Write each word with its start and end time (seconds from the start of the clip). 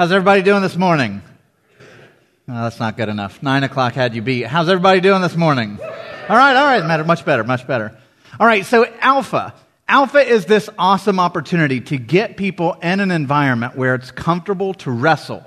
How's 0.00 0.12
everybody 0.12 0.40
doing 0.40 0.62
this 0.62 0.78
morning? 0.78 1.20
That's 2.48 2.80
not 2.80 2.96
good 2.96 3.10
enough. 3.10 3.42
Nine 3.42 3.64
o'clock 3.64 3.92
had 3.92 4.14
you 4.14 4.22
beat. 4.22 4.46
How's 4.46 4.70
everybody 4.70 5.02
doing 5.02 5.20
this 5.20 5.36
morning? 5.36 5.78
All 5.78 6.36
right, 6.38 6.56
all 6.56 6.64
right, 6.64 6.82
matter 6.86 7.04
much 7.04 7.22
better, 7.26 7.44
much 7.44 7.66
better. 7.66 7.94
All 8.40 8.46
right, 8.46 8.64
so 8.64 8.86
Alpha. 9.00 9.52
Alpha 9.86 10.26
is 10.26 10.46
this 10.46 10.70
awesome 10.78 11.20
opportunity 11.20 11.82
to 11.82 11.98
get 11.98 12.38
people 12.38 12.78
in 12.82 13.00
an 13.00 13.10
environment 13.10 13.76
where 13.76 13.94
it's 13.94 14.10
comfortable 14.10 14.72
to 14.72 14.90
wrestle. 14.90 15.44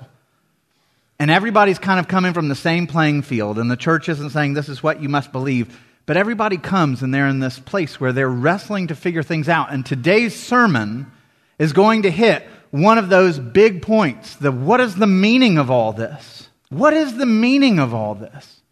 And 1.18 1.32
everybody's 1.32 1.80
kind 1.80 1.98
of 1.98 2.06
coming 2.06 2.32
from 2.32 2.46
the 2.46 2.54
same 2.54 2.86
playing 2.86 3.22
field, 3.22 3.58
and 3.58 3.68
the 3.68 3.76
church 3.76 4.08
isn't 4.08 4.30
saying 4.30 4.54
this 4.54 4.68
is 4.68 4.80
what 4.80 5.02
you 5.02 5.08
must 5.08 5.32
believe. 5.32 5.76
But 6.06 6.16
everybody 6.16 6.58
comes 6.58 7.02
and 7.02 7.12
they're 7.12 7.26
in 7.26 7.40
this 7.40 7.58
place 7.58 7.98
where 7.98 8.12
they're 8.12 8.28
wrestling 8.30 8.86
to 8.86 8.94
figure 8.94 9.24
things 9.24 9.48
out. 9.48 9.72
And 9.72 9.84
today's 9.84 10.40
sermon 10.40 11.10
is 11.58 11.72
going 11.72 12.02
to 12.02 12.10
hit 12.12 12.46
one 12.74 12.98
of 12.98 13.08
those 13.08 13.38
big 13.38 13.82
points. 13.82 14.34
The 14.34 14.50
what 14.50 14.80
is 14.80 14.96
the 14.96 15.06
meaning 15.06 15.58
of 15.58 15.70
all 15.70 15.92
this? 15.92 16.48
What 16.70 16.92
is 16.92 17.16
the 17.16 17.24
meaning 17.24 17.78
of 17.78 17.94
all 17.94 18.16
this? 18.16 18.62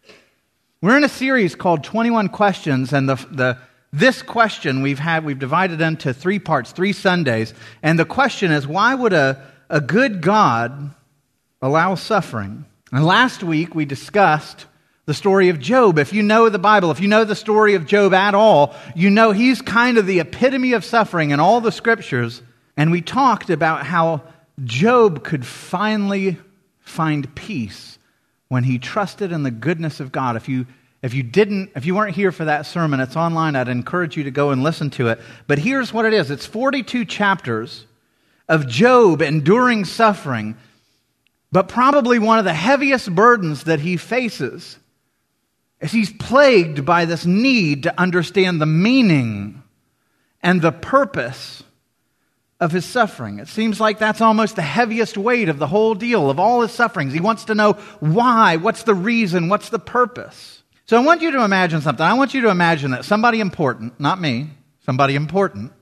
We're 0.81 0.97
in 0.97 1.05
a 1.05 1.09
series 1.09 1.55
called 1.55 1.85
21 1.85 2.27
Questions, 2.27 2.91
and 2.91 3.07
the, 3.07 3.15
the, 3.31 3.57
this 3.93 4.21
question 4.21 4.81
we've 4.81 4.99
had, 4.99 5.23
we've 5.23 5.39
divided 5.39 5.79
into 5.79 6.13
three 6.13 6.37
parts, 6.37 6.73
three 6.73 6.91
Sundays. 6.91 7.53
And 7.81 7.97
the 7.97 8.03
question 8.03 8.51
is 8.51 8.67
why 8.67 8.93
would 8.93 9.13
a, 9.13 9.41
a 9.69 9.79
good 9.79 10.21
God 10.21 10.93
allow 11.61 11.95
suffering? 11.95 12.65
And 12.91 13.05
last 13.05 13.41
week 13.41 13.73
we 13.73 13.85
discussed 13.85 14.65
the 15.05 15.13
story 15.13 15.47
of 15.47 15.61
Job. 15.61 15.97
If 15.97 16.11
you 16.11 16.23
know 16.23 16.49
the 16.49 16.59
Bible, 16.59 16.91
if 16.91 16.99
you 16.99 17.07
know 17.07 17.23
the 17.23 17.35
story 17.35 17.75
of 17.75 17.85
Job 17.85 18.13
at 18.13 18.35
all, 18.35 18.75
you 18.97 19.09
know 19.09 19.31
he's 19.31 19.61
kind 19.61 19.97
of 19.97 20.05
the 20.05 20.19
epitome 20.19 20.73
of 20.73 20.83
suffering 20.83 21.29
in 21.29 21.39
all 21.39 21.61
the 21.61 21.71
scriptures. 21.71 22.41
And 22.75 22.91
we 22.91 23.01
talked 23.01 23.49
about 23.49 23.85
how 23.85 24.23
Job 24.63 25.23
could 25.23 25.45
finally 25.45 26.37
find 26.79 27.33
peace 27.35 27.97
when 28.47 28.63
he 28.63 28.77
trusted 28.77 29.31
in 29.31 29.43
the 29.43 29.51
goodness 29.51 29.99
of 29.99 30.11
God. 30.11 30.35
If 30.35 30.49
you 30.49 30.65
if 31.01 31.13
you 31.13 31.21
didn't, 31.21 31.71
if 31.75 31.85
you 31.85 31.95
weren't 31.95 32.15
here 32.15 32.31
for 32.31 32.45
that 32.45 32.65
sermon, 32.65 33.01
it's 33.01 33.17
online. 33.17 33.57
I'd 33.57 33.67
encourage 33.67 34.15
you 34.15 34.23
to 34.23 34.31
go 34.31 34.51
and 34.51 34.63
listen 34.63 34.89
to 34.91 35.09
it. 35.09 35.19
But 35.47 35.59
here's 35.59 35.91
what 35.91 36.05
it 36.05 36.13
is 36.13 36.31
it's 36.31 36.45
42 36.45 37.05
chapters 37.05 37.85
of 38.47 38.67
Job 38.67 39.21
enduring 39.21 39.83
suffering, 39.83 40.57
but 41.51 41.67
probably 41.67 42.19
one 42.19 42.39
of 42.39 42.45
the 42.45 42.53
heaviest 42.53 43.13
burdens 43.13 43.65
that 43.65 43.81
he 43.81 43.97
faces 43.97 44.79
is 45.81 45.91
he's 45.91 46.13
plagued 46.13 46.85
by 46.85 47.03
this 47.03 47.25
need 47.25 47.83
to 47.83 47.99
understand 47.99 48.61
the 48.61 48.65
meaning 48.65 49.61
and 50.41 50.61
the 50.61 50.71
purpose 50.71 51.63
of 52.63 52.71
his 52.71 52.85
suffering. 52.85 53.39
It 53.39 53.49
seems 53.49 53.81
like 53.81 53.99
that's 53.99 54.21
almost 54.21 54.55
the 54.55 54.61
heaviest 54.61 55.17
weight 55.17 55.49
of 55.49 55.59
the 55.59 55.67
whole 55.67 55.95
deal, 55.95 56.29
of 56.29 56.39
all 56.39 56.61
his 56.61 56.71
sufferings. 56.71 57.11
He 57.11 57.19
wants 57.19 57.43
to 57.45 57.55
know 57.55 57.73
why, 57.99 58.55
what's 58.55 58.83
the 58.83 58.95
reason, 58.95 59.49
what's 59.49 59.67
the 59.67 59.79
purpose. 59.79 60.63
So 60.85 60.95
I 60.95 61.01
want 61.01 61.21
you 61.21 61.31
to 61.31 61.43
imagine 61.43 61.81
something. 61.81 62.05
I 62.05 62.13
want 62.13 62.33
you 62.33 62.41
to 62.43 62.49
imagine 62.49 62.91
that 62.91 63.03
somebody 63.03 63.41
important, 63.41 63.99
not 63.99 64.19
me, 64.19 64.49
somebody 64.85 65.15
important, 65.15 65.73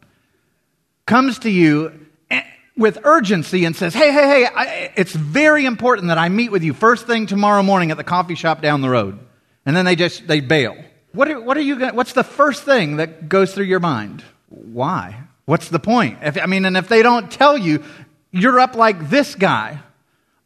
comes 1.05 1.37
to 1.39 1.51
you 1.51 2.07
eh, 2.31 2.41
with 2.75 2.97
urgency 3.03 3.63
and 3.65 3.75
says, 3.75 3.93
Hey, 3.93 4.11
hey, 4.11 4.27
hey, 4.27 4.45
I, 4.45 4.91
it's 4.95 5.13
very 5.13 5.65
important 5.65 6.07
that 6.07 6.17
I 6.17 6.29
meet 6.29 6.51
with 6.51 6.63
you 6.63 6.73
first 6.73 7.05
thing 7.05 7.27
tomorrow 7.27 7.61
morning 7.61 7.91
at 7.91 7.97
the 7.97 8.03
coffee 8.03 8.35
shop 8.35 8.63
down 8.63 8.81
the 8.81 8.89
road. 8.89 9.19
And 9.67 9.75
then 9.75 9.85
they 9.85 9.95
just, 9.95 10.27
they 10.27 10.39
bail. 10.39 10.75
What 11.11 11.29
are, 11.29 11.39
what 11.39 11.57
are 11.57 11.61
you 11.61 11.77
going 11.77 11.95
what's 11.95 12.13
the 12.13 12.23
first 12.23 12.63
thing 12.63 12.95
that 12.95 13.29
goes 13.29 13.53
through 13.53 13.65
your 13.65 13.79
mind? 13.79 14.23
Why? 14.49 15.27
What's 15.51 15.67
the 15.67 15.79
point? 15.79 16.19
If, 16.21 16.41
I 16.41 16.45
mean, 16.45 16.63
and 16.63 16.77
if 16.77 16.87
they 16.87 17.03
don't 17.03 17.29
tell 17.29 17.57
you, 17.57 17.83
you're 18.31 18.57
up 18.57 18.77
like 18.77 19.09
this 19.09 19.35
guy 19.35 19.81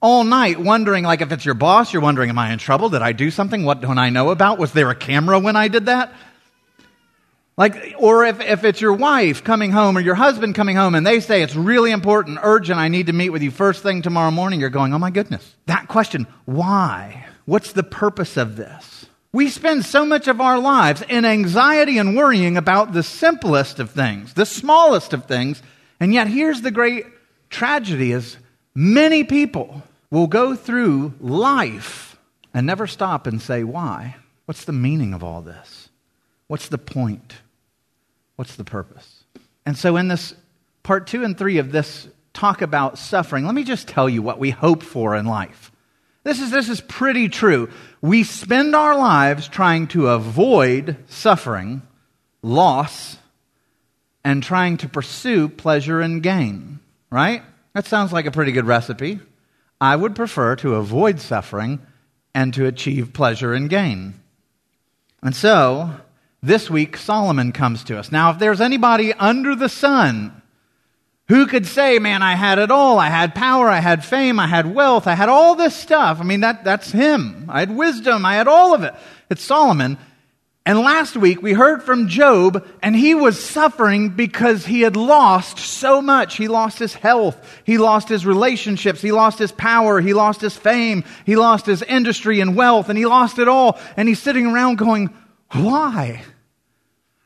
all 0.02 0.24
night 0.24 0.60
wondering, 0.60 1.04
like, 1.04 1.22
if 1.22 1.32
it's 1.32 1.46
your 1.46 1.54
boss, 1.54 1.94
you're 1.94 2.02
wondering, 2.02 2.32
am 2.32 2.40
I 2.40 2.52
in 2.52 2.58
trouble? 2.58 2.90
Did 2.90 3.04
I 3.04 3.12
do 3.12 3.30
something? 3.30 3.64
What 3.64 3.82
don't 3.82 4.00
I 4.00 4.10
know 4.10 4.32
about? 4.32 4.58
Was 4.58 4.72
there 4.72 4.90
a 4.90 4.96
camera 4.96 5.38
when 5.38 5.56
I 5.56 5.68
did 5.68 5.86
that? 5.86 6.12
Like, 7.56 7.94
or 8.00 8.26
if, 8.26 8.42
if 8.42 8.64
it's 8.64 8.82
your 8.82 8.94
wife 8.94 9.44
coming 9.44 9.70
home 9.70 9.96
or 9.96 10.02
your 10.02 10.16
husband 10.16 10.56
coming 10.56 10.76
home 10.76 10.96
and 10.96 11.06
they 11.06 11.20
say 11.20 11.44
it's 11.44 11.56
really 11.56 11.92
important, 11.92 12.40
urgent, 12.42 12.80
I 12.80 12.88
need 12.88 13.06
to 13.06 13.14
meet 13.14 13.30
with 13.30 13.44
you 13.44 13.52
first 13.52 13.84
thing 13.84 14.02
tomorrow 14.02 14.32
morning, 14.32 14.60
you're 14.60 14.72
going, 14.72 14.92
oh 14.92 14.98
my 14.98 15.12
goodness. 15.12 15.56
That 15.68 15.88
question, 15.88 16.26
why? 16.46 17.28
What's 17.46 17.74
the 17.74 17.84
purpose 17.84 18.38
of 18.38 18.56
this? 18.56 19.06
We 19.36 19.50
spend 19.50 19.84
so 19.84 20.06
much 20.06 20.30
of 20.30 20.40
our 20.40 20.58
lives 20.58 21.04
in 21.10 21.26
anxiety 21.26 21.98
and 21.98 22.16
worrying 22.16 22.56
about 22.56 22.94
the 22.94 23.04
simplest 23.04 23.82
of 23.82 23.92
things, 23.92 24.34
the 24.34 24.46
smallest 24.46 25.12
of 25.12 25.26
things. 25.26 25.62
And 26.00 26.14
yet 26.14 26.28
here's 26.28 26.62
the 26.62 26.72
great 26.72 27.06
tragedy 27.50 28.14
is 28.14 28.38
many 28.74 29.26
people 29.26 29.84
will 30.10 30.28
go 30.28 30.56
through 30.56 31.16
life 31.20 32.18
and 32.54 32.66
never 32.66 32.88
stop 32.88 33.28
and 33.28 33.42
say, 33.42 33.66
why? 33.66 34.16
What's 34.46 34.64
the 34.64 34.72
meaning 34.72 35.14
of 35.14 35.22
all 35.22 35.42
this? 35.42 35.90
What's 36.48 36.70
the 36.70 36.78
point? 36.78 37.34
What's 38.38 38.56
the 38.56 38.64
purpose? 38.64 39.26
And 39.66 39.78
so 39.78 39.98
in 39.98 40.08
this 40.08 40.34
part 40.82 41.08
two 41.08 41.26
and 41.26 41.38
three 41.38 41.58
of 41.58 41.74
this 41.74 42.08
talk 42.32 42.62
about 42.62 42.98
suffering, 42.98 43.46
let 43.46 43.54
me 43.54 43.66
just 43.66 43.90
tell 43.90 44.08
you 44.08 44.22
what 44.22 44.40
we 44.40 44.52
hope 44.52 44.82
for 44.82 45.14
in 45.14 45.26
life. 45.26 45.74
This 46.26 46.42
is, 46.42 46.50
this 46.50 46.70
is 46.70 46.82
pretty 46.82 47.30
true. 47.30 47.70
We 48.02 48.24
spend 48.24 48.76
our 48.76 48.98
lives 48.98 49.48
trying 49.48 49.86
to 49.90 50.08
avoid 50.08 50.98
suffering, 51.08 51.84
loss, 52.42 53.18
and 54.24 54.42
trying 54.42 54.78
to 54.78 54.90
pursue 54.90 55.48
pleasure 55.48 56.02
and 56.02 56.24
gain, 56.24 56.80
right? 57.12 57.44
That 57.76 57.86
sounds 57.86 58.12
like 58.12 58.26
a 58.26 58.32
pretty 58.32 58.52
good 58.52 58.66
recipe. 58.66 59.20
I 59.80 59.96
would 59.96 60.16
prefer 60.16 60.56
to 60.58 60.74
avoid 60.76 61.20
suffering 61.20 61.80
and 62.34 62.56
to 62.56 62.66
achieve 62.66 63.14
pleasure 63.14 63.54
and 63.54 63.70
gain. 63.70 64.16
And 65.22 65.36
so, 65.36 65.92
this 66.42 66.72
week, 66.72 66.98
Solomon 66.98 67.52
comes 67.52 67.84
to 67.84 68.00
us. 68.00 68.12
Now, 68.12 68.32
if 68.32 68.40
there's 68.40 68.62
anybody 68.62 69.14
under 69.14 69.56
the 69.56 69.70
sun 69.70 70.42
who 71.28 71.48
could 71.48 71.66
say, 71.66 71.98
man, 71.98 72.22
I 72.22 72.36
had 72.36 72.60
it 72.60 72.70
all. 72.70 73.00
I 73.00 73.10
had 73.10 73.34
power. 73.34 73.68
I 73.68 73.80
had 73.80 74.06
fame. 74.06 74.40
I 74.40 74.48
had 74.48 74.74
wealth. 74.76 75.08
I 75.08 75.16
had 75.16 75.30
all 75.30 75.56
this 75.56 75.76
stuff. 75.76 76.20
I 76.20 76.24
mean, 76.24 76.42
that, 76.42 76.64
that's 76.64 76.92
him. 76.92 77.46
I 77.50 77.62
had 77.62 77.76
wisdom. 77.76 78.26
I 78.26 78.36
had 78.36 78.48
all 78.48 78.76
of 78.76 78.84
it. 78.84 78.94
It's 79.30 79.44
Solomon. 79.44 79.98
And 80.68 80.80
last 80.80 81.16
week 81.16 81.44
we 81.44 81.54
heard 81.54 81.84
from 81.84 82.08
Job, 82.08 82.68
and 82.82 82.96
he 82.96 83.14
was 83.14 83.44
suffering 83.44 84.10
because 84.10 84.66
he 84.66 84.82
had 84.82 84.96
lost 84.96 85.60
so 85.60 86.02
much. 86.02 86.38
He 86.38 86.48
lost 86.48 86.80
his 86.80 86.96
health. 86.96 87.38
He 87.66 87.78
lost 87.78 88.10
his 88.10 88.26
relationships. 88.26 89.02
He 89.02 89.12
lost 89.12 89.38
his 89.38 89.52
power. 89.52 90.02
He 90.02 90.16
lost 90.16 90.42
his 90.42 90.58
fame. 90.58 91.04
He 91.24 91.36
lost 91.36 91.68
his 91.68 91.84
industry 91.84 92.40
and 92.40 92.56
wealth, 92.56 92.90
and 92.90 92.98
he 92.98 93.06
lost 93.06 93.38
it 93.38 93.48
all. 93.48 93.80
And 93.96 94.08
he's 94.08 94.22
sitting 94.22 94.48
around 94.48 94.80
going, 94.80 95.14
Why? 95.52 96.24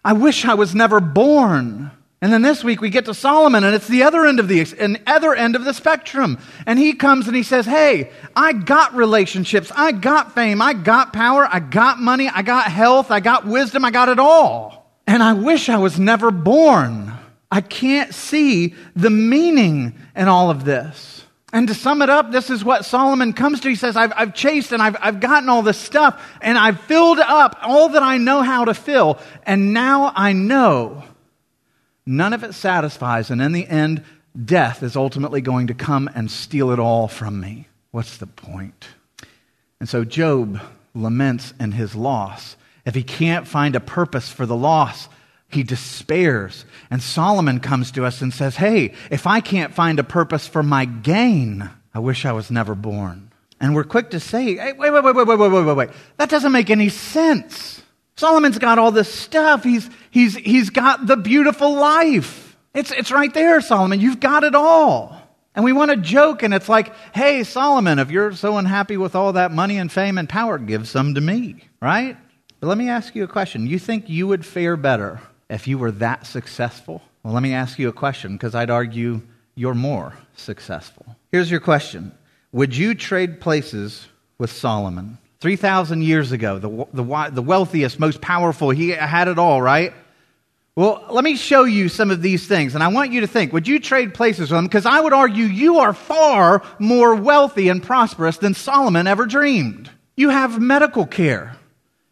I 0.04 0.14
wish 0.14 0.44
I 0.44 0.56
was 0.56 0.76
never 0.76 1.00
born. 1.00 1.92
And 2.22 2.34
then 2.34 2.42
this 2.42 2.66
week 2.66 2.82
we 2.82 2.90
get 2.90 3.06
to 3.06 3.14
Solomon, 3.14 3.64
and 3.64 3.74
it's 3.74 3.88
the 3.88 4.04
other 4.04 4.26
end 4.26 4.42
of 4.42 4.50
the 4.50 4.60
an 4.78 4.98
other 5.08 5.34
end 5.34 5.56
of 5.56 5.64
the 5.64 5.74
spectrum. 5.74 6.38
And 6.66 6.78
he 6.78 6.94
comes 6.94 7.28
and 7.28 7.36
he 7.36 7.44
says, 7.44 7.66
"Hey, 7.66 8.12
I 8.36 8.52
got 8.52 8.94
relationships, 8.94 9.72
I 9.74 9.94
got 9.94 10.36
fame, 10.36 10.62
I 10.62 10.74
got 10.74 11.14
power, 11.14 11.48
I 11.50 11.60
got 11.62 12.00
money, 12.00 12.28
I 12.28 12.42
got 12.42 12.70
health, 12.70 13.10
I 13.10 13.22
got 13.22 13.46
wisdom, 13.46 13.86
I 13.86 13.92
got 13.92 14.10
it 14.10 14.20
all. 14.20 14.92
And 15.08 15.24
I 15.24 15.34
wish 15.34 15.70
I 15.70 15.78
was 15.78 15.98
never 15.98 16.30
born. 16.30 17.14
I 17.50 17.62
can't 17.62 18.14
see 18.14 18.76
the 18.96 19.10
meaning 19.10 19.96
in 20.14 20.28
all 20.28 20.50
of 20.50 20.66
this." 20.66 21.24
And 21.52 21.68
to 21.70 21.74
sum 21.74 22.02
it 22.02 22.10
up, 22.10 22.32
this 22.32 22.50
is 22.50 22.64
what 22.64 22.86
Solomon 22.86 23.34
comes 23.34 23.62
to. 23.62 23.70
He 23.70 23.76
says, 23.76 23.96
I've, 23.96 24.14
I've 24.16 24.36
chased 24.36 24.72
and 24.72 24.84
I've, 24.84 24.96
I've 25.02 25.20
gotten 25.20 25.50
all 25.50 25.64
this 25.64 25.80
stuff 25.80 26.24
and 26.44 26.60
I've 26.60 26.80
filled 26.82 27.18
up 27.18 27.58
all 27.64 27.90
that 27.90 28.04
I 28.04 28.18
know 28.20 28.44
how 28.44 28.66
to 28.66 28.76
fill. 28.76 29.18
And 29.48 29.74
now 29.74 30.14
I 30.16 30.34
know 30.34 31.04
None 32.10 32.34
of 32.34 32.44
it 32.44 32.56
satisfies, 32.56 33.30
and 33.30 33.40
in 33.40 33.52
the 33.52 33.68
end, 33.68 34.04
death 34.44 34.82
is 34.82 34.96
ultimately 34.96 35.42
going 35.42 35.68
to 35.68 35.76
come 35.76 36.10
and 36.16 36.32
steal 36.32 36.72
it 36.72 36.80
all 36.80 37.08
from 37.08 37.40
me. 37.40 37.68
What's 37.92 38.18
the 38.18 38.26
point? 38.26 38.88
And 39.80 39.88
so 39.88 40.04
Job 40.04 40.60
laments 40.96 41.54
in 41.60 41.74
his 41.74 41.94
loss. 41.94 42.56
If 42.84 42.96
he 42.96 43.04
can't 43.04 43.48
find 43.48 43.76
a 43.76 43.80
purpose 43.80 44.28
for 44.28 44.48
the 44.48 44.56
loss, 44.56 45.08
he 45.50 45.62
despairs. 45.62 46.66
And 46.90 47.04
Solomon 47.04 47.60
comes 47.60 47.92
to 47.92 48.06
us 48.06 48.24
and 48.24 48.34
says, 48.34 48.56
Hey, 48.56 48.96
if 49.12 49.28
I 49.28 49.40
can't 49.40 49.76
find 49.76 50.00
a 50.00 50.04
purpose 50.04 50.48
for 50.48 50.64
my 50.64 50.86
gain, 50.86 51.70
I 51.94 52.00
wish 52.00 52.26
I 52.26 52.32
was 52.32 52.50
never 52.50 52.74
born. 52.74 53.30
And 53.62 53.76
we're 53.76 53.84
quick 53.84 54.10
to 54.10 54.20
say, 54.20 54.56
hey, 54.56 54.74
wait, 54.74 54.90
wait, 54.90 55.04
wait, 55.04 55.16
wait, 55.16 55.28
wait, 55.28 55.38
wait, 55.38 55.52
wait, 55.52 55.64
wait, 55.64 55.74
wait. 55.76 55.90
That 56.18 56.30
doesn't 56.30 56.52
make 56.52 56.72
any 56.72 56.90
sense. 56.90 57.84
Solomon's 58.20 58.60
got 58.60 58.78
all 58.78 58.92
this 58.92 59.10
stuff. 59.10 59.64
He's, 59.64 59.90
he's, 60.12 60.36
he's 60.36 60.72
got 60.72 61.08
the 61.08 61.16
beautiful 61.16 61.76
life. 61.76 62.58
It's, 62.74 62.92
it's 62.92 63.14
right 63.14 63.34
there, 63.34 63.62
Solomon. 63.62 64.02
You've 64.02 64.20
got 64.20 64.44
it 64.44 64.56
all. 64.56 65.16
And 65.56 65.64
we 65.64 65.72
want 65.72 65.92
to 65.92 65.98
joke, 65.98 66.44
and 66.44 66.54
it's 66.54 66.68
like, 66.68 66.94
hey, 67.16 67.46
Solomon, 67.46 67.98
if 67.98 68.12
you're 68.12 68.34
so 68.34 68.58
unhappy 68.58 68.98
with 68.98 69.16
all 69.16 69.34
that 69.34 69.54
money 69.54 69.78
and 69.78 69.90
fame 69.90 70.18
and 70.18 70.28
power, 70.28 70.58
give 70.58 70.86
some 70.86 71.16
to 71.16 71.22
me, 71.22 71.64
right? 71.82 72.18
But 72.60 72.68
let 72.68 72.78
me 72.78 72.90
ask 72.90 73.16
you 73.16 73.24
a 73.24 73.28
question. 73.28 73.66
You 73.66 73.80
think 73.80 74.10
you 74.10 74.28
would 74.28 74.46
fare 74.46 74.76
better 74.76 75.22
if 75.50 75.66
you 75.66 75.78
were 75.78 75.92
that 75.92 76.28
successful? 76.28 77.02
Well, 77.24 77.34
let 77.34 77.42
me 77.42 77.54
ask 77.54 77.80
you 77.80 77.88
a 77.88 77.94
question, 77.94 78.34
because 78.34 78.54
I'd 78.54 78.70
argue 78.70 79.22
you're 79.56 79.74
more 79.74 80.14
successful. 80.36 81.06
Here's 81.32 81.50
your 81.50 81.62
question 81.62 82.12
Would 82.52 82.76
you 82.76 82.96
trade 82.96 83.40
places 83.40 84.10
with 84.38 84.52
Solomon? 84.52 85.20
3,000 85.42 86.02
years 86.02 86.32
ago, 86.32 86.60
the, 86.60 86.70
the, 86.94 87.30
the 87.32 87.42
wealthiest, 87.42 88.00
most 88.00 88.20
powerful, 88.20 88.70
he 88.72 88.90
had 88.90 89.28
it 89.28 89.40
all, 89.40 89.62
right? 89.62 89.94
Well, 90.76 91.06
let 91.10 91.24
me 91.24 91.36
show 91.36 91.66
you 91.66 91.90
some 91.90 92.10
of 92.10 92.22
these 92.22 92.48
things, 92.48 92.74
and 92.74 92.82
I 92.82 92.88
want 92.88 93.12
you 93.12 93.22
to 93.22 93.28
think 93.28 93.52
would 93.52 93.68
you 93.68 93.80
trade 93.80 94.14
places 94.14 94.50
with 94.50 94.58
him? 94.58 94.66
Because 94.66 94.86
I 94.86 95.00
would 95.02 95.12
argue 95.12 95.44
you 95.44 95.80
are 95.80 95.94
far 95.94 96.64
more 96.80 97.16
wealthy 97.16 97.68
and 97.68 97.84
prosperous 97.84 98.38
than 98.38 98.54
Solomon 98.54 99.06
ever 99.06 99.26
dreamed. 99.26 99.90
You 100.16 100.30
have 100.30 100.62
medical 100.62 101.06
care. 101.06 101.58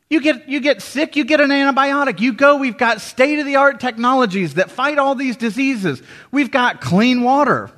You 0.10 0.22
get, 0.22 0.50
you 0.50 0.60
get 0.60 0.82
sick, 0.82 1.16
you 1.16 1.24
get 1.26 1.40
an 1.42 1.50
antibiotic. 1.50 2.20
You 2.20 2.34
go, 2.34 2.58
we've 2.58 2.78
got 2.78 3.00
state 3.02 3.40
of 3.40 3.46
the 3.46 3.58
art 3.58 3.80
technologies 3.80 4.56
that 4.56 4.70
fight 4.70 4.98
all 4.98 5.16
these 5.16 5.38
diseases. 5.38 6.02
We've 6.32 6.52
got 6.52 6.82
clean 6.82 7.24
water. 7.24 7.72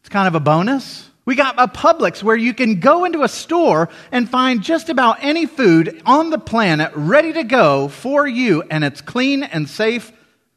It's 0.00 0.08
kind 0.08 0.28
of 0.28 0.36
a 0.36 0.40
bonus. 0.40 1.09
We 1.30 1.36
got 1.36 1.54
a 1.58 1.68
Publix 1.68 2.24
where 2.24 2.34
you 2.34 2.52
can 2.52 2.80
go 2.80 3.04
into 3.04 3.22
a 3.22 3.28
store 3.28 3.88
and 4.10 4.28
find 4.28 4.64
just 4.64 4.88
about 4.88 5.18
any 5.22 5.46
food 5.46 6.02
on 6.04 6.30
the 6.30 6.40
planet 6.40 6.90
ready 6.96 7.32
to 7.34 7.44
go 7.44 7.86
for 7.86 8.26
you, 8.26 8.64
and 8.68 8.82
it's 8.82 9.00
clean 9.00 9.44
and 9.44 9.70
safe, 9.70 10.10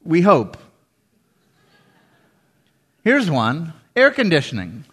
we 0.04 0.24
hope. 0.24 0.58
Here's 3.04 3.30
one 3.30 3.74
air 3.96 4.10
conditioning. 4.10 4.86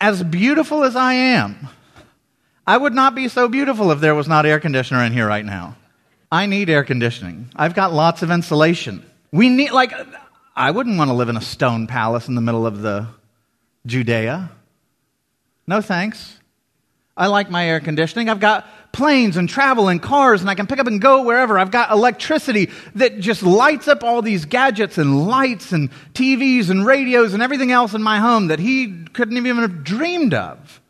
As 0.00 0.22
beautiful 0.22 0.84
as 0.84 0.96
I 0.96 1.12
am, 1.12 1.68
I 2.66 2.78
would 2.78 2.94
not 2.94 3.14
be 3.14 3.28
so 3.28 3.46
beautiful 3.46 3.90
if 3.90 4.00
there 4.00 4.14
was 4.14 4.26
not 4.26 4.46
air 4.46 4.58
conditioner 4.58 5.02
in 5.02 5.12
here 5.12 5.28
right 5.28 5.44
now. 5.44 5.76
I 6.32 6.46
need 6.46 6.70
air 6.70 6.82
conditioning. 6.82 7.50
I've 7.54 7.74
got 7.74 7.92
lots 7.92 8.22
of 8.22 8.30
insulation. 8.30 9.04
We 9.32 9.50
need, 9.50 9.72
like, 9.72 9.92
I 10.56 10.70
wouldn't 10.70 10.96
want 10.96 11.10
to 11.10 11.14
live 11.14 11.28
in 11.28 11.36
a 11.36 11.42
stone 11.42 11.86
palace 11.86 12.26
in 12.26 12.36
the 12.36 12.40
middle 12.40 12.66
of 12.66 12.80
the 12.80 13.08
Judea. 13.84 14.52
No 15.66 15.80
thanks. 15.80 16.38
I 17.16 17.28
like 17.28 17.50
my 17.50 17.66
air 17.66 17.80
conditioning. 17.80 18.28
I've 18.28 18.40
got 18.40 18.68
planes 18.92 19.36
and 19.36 19.48
travel 19.48 19.88
and 19.88 20.02
cars, 20.02 20.42
and 20.42 20.50
I 20.50 20.54
can 20.54 20.66
pick 20.66 20.78
up 20.78 20.86
and 20.86 21.00
go 21.00 21.22
wherever. 21.22 21.58
I've 21.58 21.70
got 21.70 21.90
electricity 21.90 22.70
that 22.94 23.20
just 23.20 23.42
lights 23.42 23.88
up 23.88 24.04
all 24.04 24.20
these 24.20 24.44
gadgets 24.44 24.98
and 24.98 25.26
lights 25.26 25.72
and 25.72 25.90
TVs 26.12 26.68
and 26.70 26.84
radios 26.84 27.32
and 27.32 27.42
everything 27.42 27.72
else 27.72 27.94
in 27.94 28.02
my 28.02 28.18
home 28.18 28.48
that 28.48 28.58
he 28.58 29.04
couldn't 29.12 29.36
even 29.36 29.58
have 29.58 29.82
dreamed 29.82 30.34
of. 30.34 30.80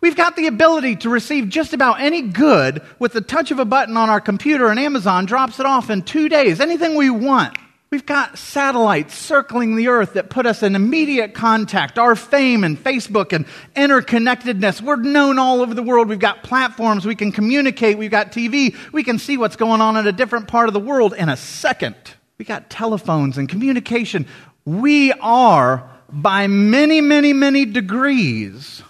We've 0.00 0.16
got 0.16 0.36
the 0.36 0.46
ability 0.46 0.96
to 0.96 1.10
receive 1.10 1.48
just 1.48 1.74
about 1.74 2.00
any 2.00 2.22
good 2.22 2.82
with 2.98 3.12
the 3.12 3.20
touch 3.20 3.50
of 3.50 3.58
a 3.58 3.64
button 3.64 3.96
on 3.96 4.08
our 4.08 4.20
computer, 4.20 4.68
and 4.68 4.78
Amazon 4.80 5.26
drops 5.26 5.60
it 5.60 5.66
off 5.66 5.90
in 5.90 6.02
two 6.02 6.28
days. 6.28 6.60
Anything 6.60 6.94
we 6.94 7.10
want. 7.10 7.58
We've 7.90 8.06
got 8.06 8.38
satellites 8.38 9.18
circling 9.18 9.74
the 9.74 9.88
earth 9.88 10.12
that 10.12 10.30
put 10.30 10.46
us 10.46 10.62
in 10.62 10.76
immediate 10.76 11.34
contact. 11.34 11.98
Our 11.98 12.14
fame 12.14 12.62
and 12.62 12.78
Facebook 12.78 13.32
and 13.32 13.46
interconnectedness. 13.74 14.80
We're 14.80 14.94
known 14.94 15.40
all 15.40 15.60
over 15.60 15.74
the 15.74 15.82
world. 15.82 16.08
We've 16.08 16.20
got 16.20 16.44
platforms. 16.44 17.04
We 17.04 17.16
can 17.16 17.32
communicate. 17.32 17.98
We've 17.98 18.08
got 18.08 18.30
TV. 18.30 18.76
We 18.92 19.02
can 19.02 19.18
see 19.18 19.36
what's 19.36 19.56
going 19.56 19.80
on 19.80 19.96
in 19.96 20.06
a 20.06 20.12
different 20.12 20.46
part 20.46 20.68
of 20.68 20.72
the 20.72 20.78
world 20.78 21.14
in 21.14 21.28
a 21.28 21.36
second. 21.36 21.96
We've 22.38 22.46
got 22.46 22.70
telephones 22.70 23.36
and 23.38 23.48
communication. 23.48 24.24
We 24.64 25.12
are, 25.14 25.90
by 26.08 26.46
many, 26.46 27.00
many, 27.00 27.32
many 27.32 27.64
degrees, 27.64 28.84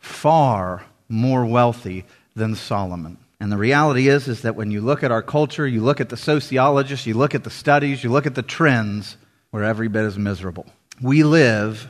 far 0.00 0.82
more 1.08 1.46
wealthy 1.46 2.04
than 2.34 2.56
Solomon. 2.56 3.18
And 3.40 3.50
the 3.50 3.56
reality 3.56 4.08
is, 4.08 4.28
is 4.28 4.42
that 4.42 4.54
when 4.54 4.70
you 4.70 4.82
look 4.82 5.02
at 5.02 5.10
our 5.10 5.22
culture, 5.22 5.66
you 5.66 5.80
look 5.80 6.00
at 6.00 6.10
the 6.10 6.16
sociologists, 6.16 7.06
you 7.06 7.14
look 7.14 7.34
at 7.34 7.42
the 7.42 7.50
studies, 7.50 8.04
you 8.04 8.10
look 8.10 8.26
at 8.26 8.34
the 8.34 8.42
trends, 8.42 9.16
we're 9.50 9.64
every 9.64 9.88
bit 9.88 10.04
as 10.04 10.18
miserable. 10.18 10.66
We 11.00 11.22
live 11.22 11.88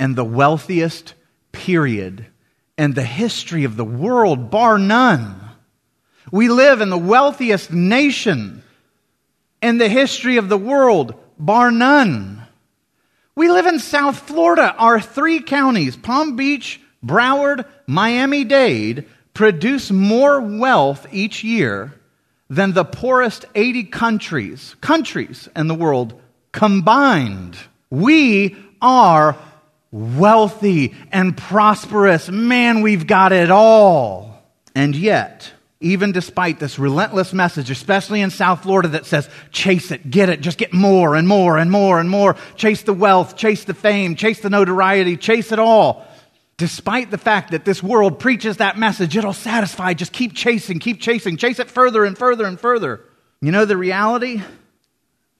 in 0.00 0.14
the 0.14 0.24
wealthiest 0.24 1.12
period 1.52 2.26
in 2.78 2.94
the 2.94 3.04
history 3.04 3.64
of 3.64 3.76
the 3.76 3.84
world, 3.84 4.50
bar 4.50 4.78
none. 4.78 5.38
We 6.32 6.48
live 6.48 6.80
in 6.80 6.88
the 6.88 6.96
wealthiest 6.96 7.70
nation 7.70 8.62
in 9.60 9.76
the 9.76 9.88
history 9.88 10.38
of 10.38 10.48
the 10.48 10.56
world, 10.56 11.14
bar 11.38 11.70
none. 11.70 12.46
We 13.34 13.50
live 13.50 13.66
in 13.66 13.78
South 13.78 14.18
Florida. 14.18 14.74
Our 14.78 15.00
three 15.00 15.40
counties, 15.40 15.96
Palm 15.96 16.36
Beach, 16.36 16.80
Broward, 17.04 17.66
Miami 17.86 18.44
Dade, 18.44 19.06
produce 19.40 19.90
more 19.90 20.38
wealth 20.38 21.06
each 21.10 21.42
year 21.42 21.94
than 22.50 22.74
the 22.74 22.84
poorest 22.84 23.46
80 23.54 23.84
countries, 23.84 24.76
countries 24.82 25.48
in 25.56 25.66
the 25.66 25.74
world 25.74 26.12
combined. 26.52 27.56
We 27.88 28.54
are 28.82 29.38
wealthy 29.90 30.94
and 31.10 31.34
prosperous. 31.34 32.28
Man, 32.28 32.82
we've 32.82 33.06
got 33.06 33.32
it 33.32 33.50
all. 33.50 34.42
And 34.74 34.94
yet, 34.94 35.50
even 35.80 36.12
despite 36.12 36.60
this 36.60 36.78
relentless 36.78 37.32
message, 37.32 37.70
especially 37.70 38.20
in 38.20 38.28
South 38.28 38.64
Florida 38.64 38.88
that 38.88 39.06
says, 39.06 39.26
chase 39.52 39.90
it, 39.90 40.10
get 40.10 40.28
it, 40.28 40.42
just 40.42 40.58
get 40.58 40.74
more 40.74 41.16
and 41.16 41.26
more 41.26 41.56
and 41.56 41.70
more 41.70 41.98
and 41.98 42.10
more, 42.10 42.36
chase 42.56 42.82
the 42.82 42.92
wealth, 42.92 43.38
chase 43.38 43.64
the 43.64 43.72
fame, 43.72 44.16
chase 44.16 44.40
the 44.40 44.50
notoriety, 44.50 45.16
chase 45.16 45.50
it 45.50 45.58
all 45.58 46.06
despite 46.60 47.10
the 47.10 47.16
fact 47.16 47.52
that 47.52 47.64
this 47.64 47.82
world 47.82 48.18
preaches 48.18 48.58
that 48.58 48.76
message, 48.76 49.16
it'll 49.16 49.32
satisfy. 49.32 49.94
Just 49.94 50.12
keep 50.12 50.34
chasing, 50.34 50.78
keep 50.78 51.00
chasing, 51.00 51.38
chase 51.38 51.58
it 51.58 51.70
further 51.70 52.04
and 52.04 52.18
further 52.18 52.44
and 52.44 52.60
further. 52.60 53.00
You 53.40 53.50
know 53.50 53.64
the 53.64 53.78
reality? 53.78 54.42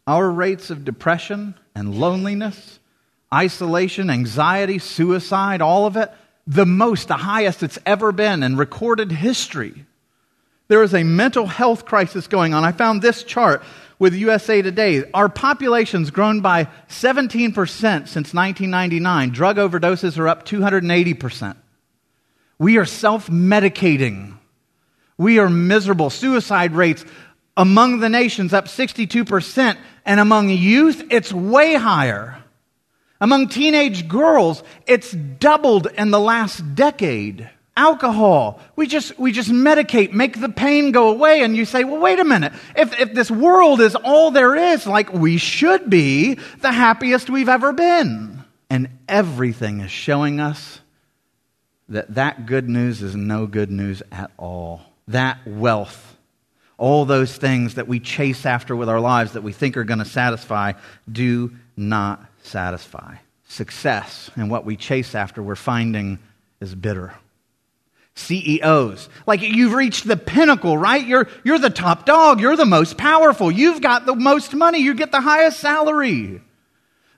Our 0.06 0.30
rates 0.30 0.70
of 0.70 0.82
depression 0.82 1.56
and 1.74 1.94
loneliness, 1.94 2.78
isolation, 3.32 4.08
anxiety, 4.08 4.78
suicide, 4.78 5.60
all 5.60 5.84
of 5.84 5.98
it, 5.98 6.10
the 6.46 6.64
most, 6.64 7.08
the 7.08 7.18
highest 7.18 7.62
it's 7.62 7.78
ever 7.84 8.12
been 8.12 8.42
in 8.42 8.56
recorded 8.56 9.12
history. 9.12 9.84
There 10.68 10.82
is 10.82 10.94
a 10.94 11.04
mental 11.04 11.44
health 11.44 11.84
crisis 11.84 12.28
going 12.28 12.54
on. 12.54 12.64
I 12.64 12.72
found 12.72 13.02
this 13.02 13.24
chart 13.24 13.62
with 14.00 14.14
USA 14.14 14.62
Today. 14.62 15.04
Our 15.14 15.28
population's 15.28 16.10
grown 16.10 16.40
by 16.40 16.66
17% 16.88 17.54
since 17.54 18.34
1999. 18.34 19.30
Drug 19.30 19.58
overdoses 19.58 20.18
are 20.18 20.26
up 20.26 20.44
280%. 20.44 21.56
We 22.58 22.78
are 22.78 22.86
self 22.86 23.28
medicating. 23.28 24.34
We 25.16 25.38
are 25.38 25.50
miserable. 25.50 26.10
Suicide 26.10 26.72
rates 26.72 27.04
among 27.56 28.00
the 28.00 28.08
nations 28.08 28.54
up 28.54 28.66
62%, 28.66 29.76
and 30.06 30.20
among 30.20 30.48
youth, 30.48 31.04
it's 31.10 31.32
way 31.32 31.74
higher. 31.74 32.42
Among 33.20 33.48
teenage 33.48 34.08
girls, 34.08 34.62
it's 34.86 35.12
doubled 35.12 35.86
in 35.86 36.10
the 36.10 36.18
last 36.18 36.74
decade 36.74 37.50
alcohol. 37.80 38.60
We 38.76 38.86
just, 38.86 39.18
we 39.18 39.32
just 39.32 39.50
medicate, 39.50 40.12
make 40.12 40.38
the 40.38 40.50
pain 40.50 40.92
go 40.92 41.08
away. 41.08 41.42
And 41.42 41.56
you 41.56 41.64
say, 41.64 41.82
well, 41.82 42.00
wait 42.00 42.20
a 42.20 42.24
minute. 42.24 42.52
If, 42.76 42.98
if 43.00 43.14
this 43.14 43.30
world 43.30 43.80
is 43.80 43.96
all 43.96 44.30
there 44.30 44.54
is, 44.54 44.86
like 44.86 45.12
we 45.12 45.38
should 45.38 45.88
be 45.88 46.34
the 46.60 46.72
happiest 46.72 47.30
we've 47.30 47.48
ever 47.48 47.72
been. 47.72 48.44
And 48.68 48.90
everything 49.08 49.80
is 49.80 49.90
showing 49.90 50.40
us 50.40 50.80
that 51.88 52.14
that 52.14 52.46
good 52.46 52.68
news 52.68 53.02
is 53.02 53.16
no 53.16 53.46
good 53.46 53.70
news 53.70 54.02
at 54.12 54.30
all. 54.36 54.82
That 55.08 55.38
wealth, 55.46 56.16
all 56.76 57.06
those 57.06 57.34
things 57.34 57.76
that 57.76 57.88
we 57.88 57.98
chase 57.98 58.44
after 58.44 58.76
with 58.76 58.90
our 58.90 59.00
lives 59.00 59.32
that 59.32 59.42
we 59.42 59.52
think 59.52 59.78
are 59.78 59.84
going 59.84 59.98
to 59.98 60.04
satisfy, 60.04 60.74
do 61.10 61.50
not 61.76 62.24
satisfy. 62.42 63.16
Success 63.48 64.30
and 64.36 64.50
what 64.50 64.66
we 64.66 64.76
chase 64.76 65.14
after, 65.14 65.42
we're 65.42 65.56
finding 65.56 66.18
is 66.60 66.74
bitter. 66.74 67.14
CEOs. 68.20 69.08
Like 69.26 69.42
you've 69.42 69.74
reached 69.74 70.06
the 70.06 70.16
pinnacle, 70.16 70.76
right? 70.76 71.04
You're, 71.06 71.28
you're 71.44 71.58
the 71.58 71.70
top 71.70 72.06
dog. 72.06 72.40
You're 72.40 72.56
the 72.56 72.66
most 72.66 72.96
powerful. 72.96 73.50
You've 73.50 73.80
got 73.80 74.06
the 74.06 74.14
most 74.14 74.54
money. 74.54 74.78
You 74.78 74.94
get 74.94 75.12
the 75.12 75.20
highest 75.20 75.60
salary. 75.60 76.40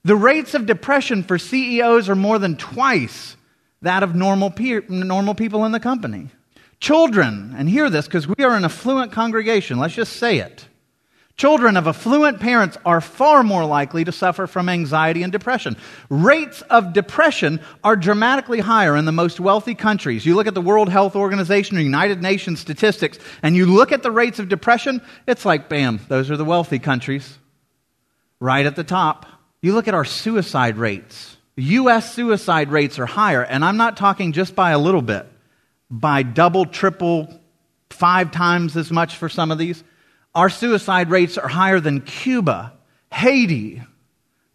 The 0.05 0.17
rates 0.17 0.55
of 0.55 0.67
depression 0.67 1.23
for 1.23 1.39
CEOs 1.39 2.09
are 2.09 2.17
more 2.17 2.39
than 2.39 2.57
twice 2.57 3.37
that 3.83 4.03
of 4.03 4.15
normal, 4.15 4.51
peer, 4.51 4.85
normal 4.89 5.35
people 5.35 5.65
in 5.65 5.73
the 5.73 5.81
company. 5.81 6.29
Children, 6.81 7.55
and 7.57 7.69
hear 7.69 7.91
this 7.91 8.07
because 8.07 8.27
we 8.27 8.43
are 8.45 8.57
an 8.57 8.65
affluent 8.65 9.13
congregation, 9.13 9.79
let's 9.79 9.95
just 9.95 10.15
say 10.15 10.39
it. 10.39 10.67
Children 11.37 11.77
of 11.77 11.87
affluent 11.87 12.41
parents 12.41 12.77
are 12.85 13.01
far 13.01 13.43
more 13.43 13.65
likely 13.65 14.05
to 14.05 14.13
suffer 14.13 14.47
from 14.47 14.69
anxiety 14.69 15.23
and 15.23 15.33
depression. 15.33 15.77
Rates 16.09 16.63
of 16.63 16.93
depression 16.93 17.59
are 17.83 17.97
dramatically 17.97 18.61
higher 18.61 18.97
in 18.97 19.07
the 19.07 19.13
most 19.13 19.41
wealthy 19.41 19.75
countries. 19.75 20.27
You 20.27 20.35
look 20.35 20.47
at 20.47 20.55
the 20.55 20.61
World 20.61 20.89
Health 20.91 21.17
Organization 21.17 21.79
or 21.79 21.81
United 21.81 22.21
Nations 22.21 22.61
statistics, 22.61 23.19
and 23.43 23.57
you 23.57 23.67
look 23.67 23.93
at 23.93 24.03
the 24.03 24.11
rates 24.11 24.39
of 24.39 24.49
depression, 24.49 25.01
it's 25.27 25.45
like, 25.45 25.69
bam, 25.69 26.01
those 26.09 26.31
are 26.31 26.37
the 26.37 26.45
wealthy 26.45 26.79
countries. 26.79 27.39
Right 28.39 28.67
at 28.67 28.77
the 28.77 28.85
top. 28.85 29.27
You 29.63 29.73
look 29.73 29.89
at 29.89 29.95
our 29.95 30.05
suicide 30.05 30.77
rates. 30.77 31.37
U.S. 31.57 32.15
suicide 32.15 32.71
rates 32.71 32.99
are 32.99 33.07
higher, 33.07 33.43
and 33.43 33.65
I'm 33.65 33.77
not 33.77 33.97
talking 33.97 34.33
just 34.33 34.55
by 34.55 34.71
a 34.71 34.79
little 34.79 35.03
bit, 35.03 35.27
by 35.91 36.23
double, 36.23 36.67
triple, 36.67 37.41
five 37.91 38.31
times 38.31 38.77
as 38.77 38.91
much 38.91 39.17
for 39.17 39.29
some 39.29 39.51
of 39.51 39.59
these. 39.59 39.85
Our 40.35 40.49
suicide 40.51 41.11
rates 41.11 41.37
are 41.37 41.49
higher 41.49 41.81
than 41.81 42.01
Cuba, 42.01 42.73
Haiti, 43.13 43.83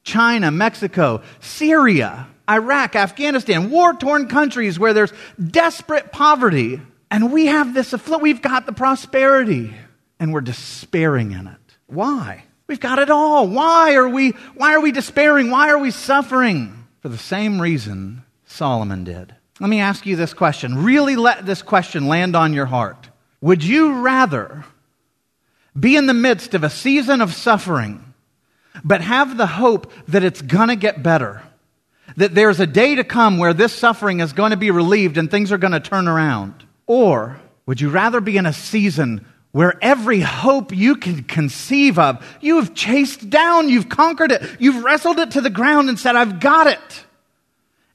China, 0.03 0.51
Mexico, 0.51 1.21
Syria. 1.39 2.27
Iraq, 2.49 2.95
Afghanistan, 2.95 3.69
war 3.69 3.93
torn 3.93 4.27
countries 4.27 4.79
where 4.79 4.93
there's 4.93 5.11
desperate 5.51 6.11
poverty. 6.11 6.81
And 7.11 7.31
we 7.31 7.47
have 7.47 7.73
this, 7.73 7.93
we've 8.21 8.41
got 8.41 8.65
the 8.65 8.71
prosperity, 8.71 9.73
and 10.19 10.33
we're 10.33 10.41
despairing 10.41 11.31
in 11.31 11.47
it. 11.47 11.77
Why? 11.87 12.45
We've 12.67 12.79
got 12.79 12.99
it 12.99 13.09
all. 13.09 13.47
Why 13.47 13.95
are 13.95 14.09
we, 14.09 14.31
why 14.55 14.73
are 14.73 14.81
we 14.81 14.91
despairing? 14.91 15.51
Why 15.51 15.69
are 15.69 15.77
we 15.77 15.91
suffering? 15.91 16.85
For 17.01 17.09
the 17.09 17.17
same 17.17 17.61
reason 17.61 18.23
Solomon 18.45 19.03
did. 19.03 19.35
Let 19.59 19.69
me 19.69 19.79
ask 19.79 20.05
you 20.05 20.15
this 20.15 20.33
question. 20.33 20.83
Really 20.83 21.15
let 21.15 21.45
this 21.45 21.61
question 21.61 22.07
land 22.07 22.35
on 22.35 22.53
your 22.53 22.65
heart. 22.65 23.09
Would 23.41 23.63
you 23.63 24.01
rather 24.01 24.65
be 25.77 25.95
in 25.95 26.07
the 26.07 26.13
midst 26.13 26.53
of 26.53 26.63
a 26.63 26.69
season 26.69 27.21
of 27.21 27.33
suffering, 27.33 28.13
but 28.83 29.01
have 29.01 29.37
the 29.37 29.47
hope 29.47 29.91
that 30.07 30.23
it's 30.23 30.41
going 30.41 30.69
to 30.69 30.75
get 30.75 31.03
better? 31.03 31.43
That 32.15 32.33
there's 32.33 32.59
a 32.59 32.67
day 32.67 32.95
to 32.95 33.03
come 33.03 33.37
where 33.37 33.53
this 33.53 33.73
suffering 33.73 34.21
is 34.21 34.33
going 34.33 34.51
to 34.51 34.57
be 34.57 34.71
relieved 34.71 35.17
and 35.17 35.29
things 35.29 35.51
are 35.51 35.57
going 35.57 35.73
to 35.73 35.79
turn 35.79 36.07
around? 36.07 36.65
Or 36.85 37.39
would 37.65 37.81
you 37.81 37.89
rather 37.89 38.21
be 38.21 38.37
in 38.37 38.45
a 38.45 38.53
season 38.53 39.25
where 39.51 39.77
every 39.81 40.19
hope 40.19 40.75
you 40.75 40.95
can 40.95 41.23
conceive 41.23 41.97
of, 41.99 42.25
you 42.41 42.57
have 42.57 42.73
chased 42.73 43.29
down, 43.29 43.69
you've 43.69 43.89
conquered 43.89 44.31
it, 44.31 44.41
you've 44.59 44.83
wrestled 44.83 45.19
it 45.19 45.31
to 45.31 45.41
the 45.41 45.49
ground 45.49 45.89
and 45.89 45.99
said, 45.99 46.15
I've 46.15 46.39
got 46.39 46.67
it. 46.67 47.05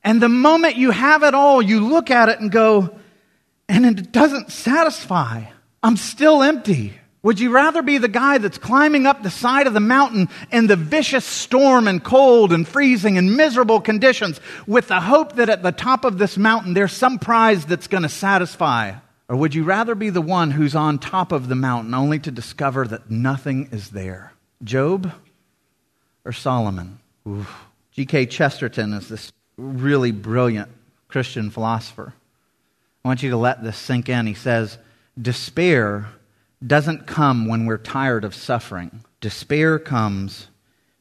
And 0.04 0.20
the 0.20 0.28
moment 0.28 0.76
you 0.76 0.90
have 0.90 1.22
it 1.22 1.34
all, 1.34 1.62
you 1.62 1.86
look 1.88 2.10
at 2.10 2.28
it 2.28 2.40
and 2.40 2.50
go, 2.50 2.98
and 3.68 3.86
it 3.86 4.12
doesn't 4.12 4.50
satisfy. 4.50 5.44
I'm 5.82 5.96
still 5.96 6.42
empty. 6.42 6.98
Would 7.24 7.38
you 7.38 7.50
rather 7.50 7.82
be 7.82 7.98
the 7.98 8.08
guy 8.08 8.38
that's 8.38 8.58
climbing 8.58 9.06
up 9.06 9.22
the 9.22 9.30
side 9.30 9.68
of 9.68 9.74
the 9.74 9.80
mountain 9.80 10.28
in 10.50 10.66
the 10.66 10.74
vicious 10.74 11.24
storm 11.24 11.86
and 11.86 12.02
cold 12.02 12.52
and 12.52 12.66
freezing 12.66 13.16
and 13.16 13.36
miserable 13.36 13.80
conditions 13.80 14.40
with 14.66 14.88
the 14.88 15.00
hope 15.00 15.36
that 15.36 15.48
at 15.48 15.62
the 15.62 15.70
top 15.70 16.04
of 16.04 16.18
this 16.18 16.36
mountain 16.36 16.74
there's 16.74 16.92
some 16.92 17.20
prize 17.20 17.64
that's 17.64 17.86
going 17.86 18.02
to 18.02 18.08
satisfy? 18.08 18.94
Or 19.28 19.36
would 19.36 19.54
you 19.54 19.62
rather 19.62 19.94
be 19.94 20.10
the 20.10 20.20
one 20.20 20.50
who's 20.50 20.74
on 20.74 20.98
top 20.98 21.30
of 21.30 21.48
the 21.48 21.54
mountain 21.54 21.94
only 21.94 22.18
to 22.18 22.32
discover 22.32 22.88
that 22.88 23.08
nothing 23.08 23.68
is 23.70 23.90
there? 23.90 24.32
Job 24.64 25.12
or 26.24 26.32
Solomon? 26.32 26.98
G.K. 27.92 28.26
Chesterton 28.26 28.92
is 28.94 29.08
this 29.08 29.32
really 29.56 30.10
brilliant 30.10 30.70
Christian 31.06 31.50
philosopher. 31.50 32.14
I 33.04 33.08
want 33.08 33.22
you 33.22 33.30
to 33.30 33.36
let 33.36 33.62
this 33.62 33.76
sink 33.76 34.08
in. 34.08 34.26
He 34.26 34.34
says, 34.34 34.76
Despair 35.20 36.08
doesn't 36.66 37.06
come 37.06 37.46
when 37.46 37.66
we're 37.66 37.78
tired 37.78 38.24
of 38.24 38.34
suffering, 38.34 39.04
despair 39.20 39.78
comes 39.78 40.48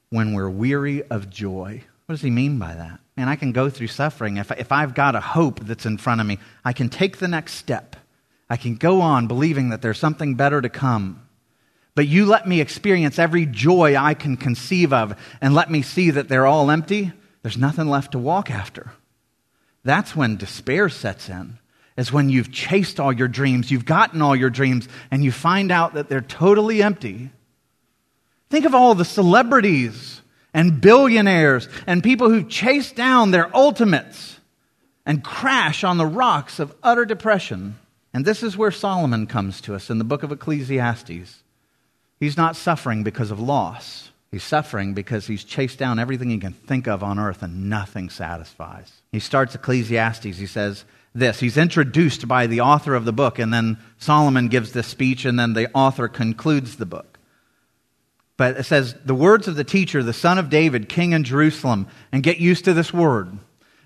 when 0.10 0.34
we're 0.34 0.50
weary 0.50 1.04
of 1.04 1.30
joy. 1.30 1.84
What 2.06 2.14
does 2.14 2.22
he 2.22 2.30
mean 2.30 2.60
by 2.60 2.74
that? 2.74 3.00
Man, 3.16 3.30
I 3.30 3.36
can 3.36 3.52
go 3.52 3.70
through 3.70 3.88
suffering. 3.88 4.38
If, 4.38 4.52
if 4.52 4.72
I've 4.72 4.94
got 4.94 5.16
a 5.16 5.22
hope 5.22 5.60
that's 5.62 5.86
in 5.86 5.98
front 5.98 6.22
of 6.22 6.28
me, 6.28 6.40
I 6.66 6.74
can 6.74 6.90
take 6.90 7.18
the 7.18 7.28
next 7.28 7.54
step. 7.54 7.96
I 8.50 8.58
can 8.58 8.76
go 8.76 9.02
on 9.02 9.28
believing 9.28 9.70
that 9.70 9.82
there's 9.82 10.00
something 10.00 10.36
better 10.36 10.62
to 10.62 10.70
come. 10.70 11.26
But 11.96 12.08
you 12.08 12.26
let 12.26 12.48
me 12.48 12.60
experience 12.60 13.20
every 13.20 13.46
joy 13.46 13.96
I 13.96 14.14
can 14.14 14.38
conceive 14.38 14.92
of 14.92 15.16
and 15.40 15.54
let 15.54 15.70
me 15.70 15.82
see 15.82 16.12
that 16.12 16.28
they're 16.28 16.48
all 16.48 16.72
empty. 16.72 17.12
There's 17.44 17.58
nothing 17.58 17.88
left 17.88 18.14
to 18.14 18.20
walk 18.20 18.50
after. 18.50 18.92
That's 19.84 20.16
when 20.16 20.38
despair 20.38 20.90
sets 20.90 21.30
in. 21.30 21.60
Is 21.98 22.12
when 22.12 22.30
you've 22.30 22.52
chased 22.52 23.00
all 23.00 23.12
your 23.12 23.28
dreams, 23.28 23.70
you've 23.70 23.86
gotten 23.86 24.22
all 24.22 24.36
your 24.36 24.50
dreams, 24.50 24.88
and 25.12 25.24
you 25.24 25.32
find 25.32 25.72
out 25.72 25.94
that 25.94 26.10
they're 26.10 26.22
totally 26.22 26.82
empty. 26.82 27.30
Think 28.50 28.66
of 28.66 28.74
all 28.74 28.96
the 28.96 29.06
celebrities 29.06 30.22
and 30.54 30.82
billionaires 30.82 31.68
and 31.88 32.04
people 32.04 32.30
who've 32.30 32.50
chased 32.50 32.96
down 32.96 33.32
their 33.32 33.56
ultimates 33.56 34.40
and 35.06 35.24
crash 35.24 35.84
on 35.84 35.98
the 35.98 36.06
rocks 36.06 36.60
of 36.60 36.76
utter 36.84 37.06
depression. 37.06 37.76
And 38.14 38.26
this 38.26 38.44
is 38.44 38.58
where 38.58 38.72
Solomon 38.72 39.28
comes 39.28 39.62
to 39.62 39.76
us 39.76 39.90
in 39.90 39.98
the 39.98 40.04
book 40.04 40.24
of 40.24 40.32
Ecclesiastes. 40.32 41.44
He's 42.20 42.38
not 42.38 42.56
suffering 42.56 43.04
because 43.04 43.32
of 43.32 43.40
loss. 43.40 44.12
He's 44.32 44.44
suffering 44.44 44.94
because 44.94 45.28
he's 45.28 45.44
chased 45.44 45.80
down 45.80 46.00
everything 46.00 46.30
he 46.30 46.38
can 46.38 46.54
think 46.54 46.88
of 46.88 47.04
on 47.04 47.20
earth 47.20 47.42
and 47.44 47.70
nothing 47.70 48.10
satisfies. 48.10 48.92
He 49.12 49.20
starts 49.20 49.56
Ecclesiastes. 49.56 50.38
He 50.38 50.46
says 50.46 50.86
this. 51.14 51.40
He's 51.40 51.58
introduced 51.58 52.28
by 52.28 52.48
the 52.48 52.62
author 52.62 52.96
of 52.96 53.06
the 53.06 53.14
book, 53.14 53.40
and 53.40 53.54
then 53.54 53.78
Solomon 53.98 54.48
gives 54.48 54.72
this 54.72 54.88
speech, 54.88 55.26
and 55.26 55.40
then 55.40 55.54
the 55.54 55.70
author 55.74 56.08
concludes 56.08 56.78
the 56.78 56.86
book. 56.86 57.20
But 58.38 58.58
it 58.58 58.64
says, 58.64 58.96
The 59.06 59.16
words 59.16 59.48
of 59.48 59.56
the 59.56 59.64
teacher, 59.64 60.04
the 60.04 60.14
son 60.14 60.38
of 60.38 60.50
David, 60.50 60.90
king 60.90 61.12
in 61.12 61.24
Jerusalem, 61.24 61.88
and 62.12 62.24
get 62.24 62.38
used 62.38 62.66
to 62.66 62.74
this 62.74 62.94
word 62.94 63.38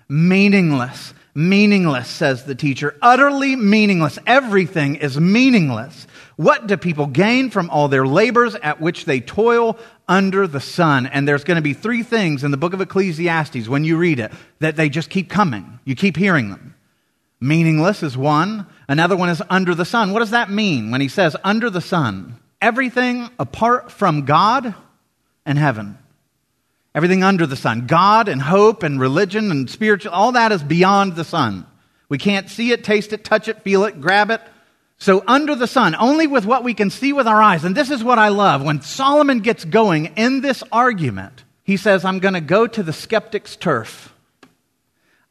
meaningless 0.08 1.12
meaningless, 1.36 2.08
says 2.08 2.44
the 2.44 2.54
teacher. 2.54 2.96
Utterly 3.02 3.54
meaningless. 3.54 4.18
Everything 4.26 4.96
is 4.96 5.20
meaningless. 5.20 6.06
What 6.36 6.66
do 6.66 6.76
people 6.76 7.06
gain 7.06 7.50
from 7.50 7.70
all 7.70 7.88
their 7.88 8.06
labors 8.06 8.54
at 8.56 8.80
which 8.80 9.04
they 9.04 9.20
toil 9.20 9.78
under 10.08 10.46
the 10.46 10.60
sun? 10.60 11.06
And 11.06 11.28
there's 11.28 11.44
going 11.44 11.56
to 11.56 11.62
be 11.62 11.74
three 11.74 12.02
things 12.02 12.42
in 12.42 12.50
the 12.50 12.56
book 12.56 12.72
of 12.72 12.80
Ecclesiastes 12.80 13.68
when 13.68 13.84
you 13.84 13.98
read 13.98 14.18
it 14.18 14.32
that 14.58 14.76
they 14.76 14.88
just 14.88 15.10
keep 15.10 15.28
coming. 15.28 15.78
You 15.84 15.94
keep 15.94 16.16
hearing 16.16 16.50
them. 16.50 16.74
Meaningless 17.40 18.02
is 18.02 18.16
one. 18.16 18.66
Another 18.88 19.16
one 19.16 19.28
is 19.28 19.42
under 19.50 19.74
the 19.74 19.84
sun. 19.84 20.12
What 20.12 20.20
does 20.20 20.30
that 20.30 20.50
mean 20.50 20.90
when 20.90 21.00
he 21.00 21.08
says 21.08 21.36
under 21.44 21.70
the 21.70 21.80
sun? 21.80 22.36
Everything 22.60 23.28
apart 23.38 23.92
from 23.92 24.24
God 24.24 24.74
and 25.44 25.58
heaven. 25.58 25.98
Everything 26.94 27.22
under 27.22 27.46
the 27.46 27.56
sun. 27.56 27.86
God 27.86 28.28
and 28.28 28.40
hope 28.40 28.82
and 28.82 28.98
religion 28.98 29.50
and 29.50 29.68
spiritual, 29.68 30.12
all 30.12 30.32
that 30.32 30.52
is 30.52 30.62
beyond 30.62 31.14
the 31.14 31.24
sun. 31.24 31.66
We 32.08 32.18
can't 32.18 32.48
see 32.48 32.72
it, 32.72 32.84
taste 32.84 33.12
it, 33.12 33.24
touch 33.24 33.48
it, 33.48 33.62
feel 33.62 33.84
it, 33.84 34.00
grab 34.00 34.30
it. 34.30 34.40
So 34.98 35.22
under 35.26 35.54
the 35.54 35.66
sun, 35.66 35.94
only 35.94 36.26
with 36.26 36.46
what 36.46 36.64
we 36.64 36.72
can 36.72 36.88
see 36.88 37.12
with 37.12 37.26
our 37.26 37.42
eyes. 37.42 37.64
And 37.64 37.76
this 37.76 37.90
is 37.90 38.02
what 38.02 38.18
I 38.18 38.28
love. 38.28 38.62
When 38.62 38.80
Solomon 38.80 39.40
gets 39.40 39.64
going 39.64 40.06
in 40.16 40.40
this 40.40 40.62
argument, 40.72 41.44
he 41.64 41.76
says, 41.76 42.04
I'm 42.04 42.18
going 42.18 42.34
to 42.34 42.40
go 42.40 42.66
to 42.66 42.82
the 42.82 42.94
skeptic's 42.94 43.56
turf. 43.56 44.14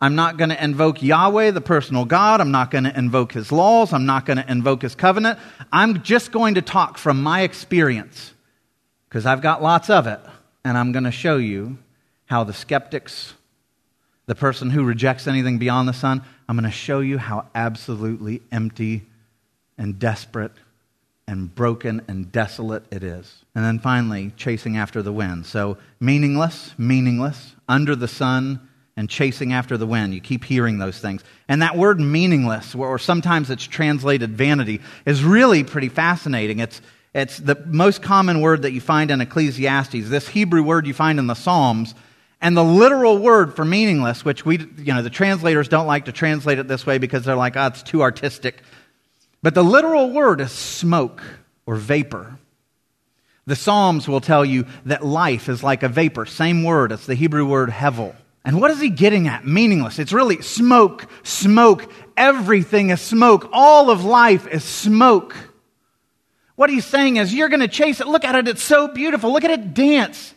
I'm 0.02 0.16
not 0.16 0.38
going 0.38 0.50
to 0.50 0.64
invoke 0.64 1.02
Yahweh, 1.02 1.52
the 1.52 1.62
personal 1.62 2.06
God. 2.06 2.42
I'm 2.42 2.52
not 2.52 2.70
going 2.70 2.84
to 2.84 2.98
invoke 2.98 3.32
his 3.32 3.52
laws. 3.52 3.94
I'm 3.94 4.06
not 4.06 4.26
going 4.26 4.38
to 4.38 4.52
invoke 4.52 4.82
his 4.82 4.94
covenant. 4.94 5.40
I'm 5.72 6.04
just 6.04 6.32
going 6.32 6.56
to 6.56 6.62
talk 6.62 6.98
from 6.98 7.24
my 7.24 7.42
experience 7.42 8.34
because 9.08 9.26
I've 9.26 9.42
got 9.42 9.64
lots 9.64 9.90
of 9.90 10.08
it 10.08 10.20
and 10.66 10.78
I'm 10.78 10.92
going 10.92 11.06
to 11.06 11.12
show 11.12 11.38
you 11.38 11.78
how 12.26 12.44
the 12.44 12.54
skeptics, 12.54 13.34
the 14.26 14.36
person 14.36 14.70
who 14.70 14.84
rejects 14.84 15.28
anything 15.28 15.60
beyond 15.60 15.88
the 15.88 15.94
sun, 15.94 16.24
I'm 16.50 16.58
going 16.58 16.70
to 16.70 16.76
show 16.76 17.00
you 17.00 17.18
how 17.18 17.48
absolutely 17.56 18.42
empty 18.52 19.04
and 19.78 19.98
desperate 19.98 20.52
and 21.28 21.54
broken 21.54 22.02
and 22.08 22.32
desolate 22.32 22.84
it 22.92 23.04
is. 23.04 23.46
And 23.56 23.64
then 23.64 23.80
finally, 23.80 24.32
chasing 24.36 24.78
after 24.78 25.02
the 25.02 25.14
wind. 25.14 25.46
So, 25.46 25.78
meaningless, 26.00 26.74
meaningless, 26.78 27.56
under 27.68 27.96
the 27.96 28.08
sun, 28.08 28.68
and 28.98 29.10
chasing 29.10 29.52
after 29.52 29.78
the 29.78 29.86
wind. 29.86 30.14
You 30.14 30.22
keep 30.22 30.44
hearing 30.44 30.78
those 30.78 31.00
things. 31.00 31.24
And 31.48 31.62
that 31.62 31.78
word 31.78 32.00
meaningless, 32.00 32.74
or 32.76 32.98
sometimes 32.98 33.50
it's 33.50 33.66
translated 33.66 34.32
vanity, 34.32 34.82
is 35.06 35.24
really 35.24 35.64
pretty 35.64 35.90
fascinating. 35.90 36.60
It's, 36.60 36.82
it's 37.14 37.38
the 37.38 37.56
most 37.66 38.02
common 38.02 38.42
word 38.42 38.62
that 38.62 38.72
you 38.72 38.82
find 38.82 39.12
in 39.12 39.22
Ecclesiastes, 39.22 40.10
this 40.10 40.28
Hebrew 40.28 40.64
word 40.64 40.88
you 40.88 40.94
find 40.94 41.20
in 41.20 41.28
the 41.28 41.34
Psalms. 41.34 41.94
And 42.42 42.56
the 42.56 42.64
literal 42.64 43.18
word 43.18 43.56
for 43.56 43.66
meaningless, 43.66 44.24
which 44.24 44.46
we, 44.46 44.60
you 44.78 44.94
know, 44.94 45.02
the 45.02 45.10
translators 45.10 45.68
don't 45.68 45.88
like 45.88 46.06
to 46.06 46.12
translate 46.12 46.60
it 46.60 46.68
this 46.68 46.86
way 46.86 46.98
because 46.98 47.24
they're 47.26 47.36
like, 47.36 47.58
oh, 47.58 47.68
it's 47.68 47.84
too 47.84 48.02
artistic. 48.02 48.62
But 49.42 49.56
the 49.56 49.64
literal 49.64 50.12
word 50.12 50.42
is 50.42 50.52
smoke 50.52 51.22
or 51.66 51.76
vapor. 51.76 52.38
The 53.48 53.56
Psalms 53.56 54.08
will 54.08 54.22
tell 54.22 54.44
you 54.44 54.66
that 54.86 55.06
life 55.06 55.50
is 55.50 55.64
like 55.64 55.84
a 55.84 55.90
vapor. 55.90 56.26
Same 56.26 56.64
word. 56.64 56.92
It's 56.92 57.06
the 57.06 57.16
Hebrew 57.16 57.46
word 57.46 57.70
hevel. 57.70 58.16
And 58.46 58.62
what 58.62 58.70
is 58.70 58.80
he 58.80 58.90
getting 58.90 59.28
at? 59.28 59.46
Meaningless. 59.46 59.98
It's 59.98 60.14
really 60.14 60.42
smoke, 60.44 61.08
smoke. 61.24 61.92
Everything 62.16 62.92
is 62.92 63.02
smoke. 63.02 63.50
All 63.52 63.90
of 63.90 64.06
life 64.06 64.48
is 64.48 64.64
smoke. 64.64 65.36
What 66.56 66.70
he's 66.70 66.86
saying 66.86 67.18
is, 67.18 67.34
you're 67.34 67.50
going 67.50 67.62
to 67.62 67.68
chase 67.68 68.00
it. 68.00 68.08
Look 68.08 68.24
at 68.24 68.36
it. 68.36 68.48
It's 68.48 68.64
so 68.64 68.88
beautiful. 68.88 69.34
Look 69.34 69.44
at 69.44 69.52
it 69.52 69.74
dance. 69.74 70.34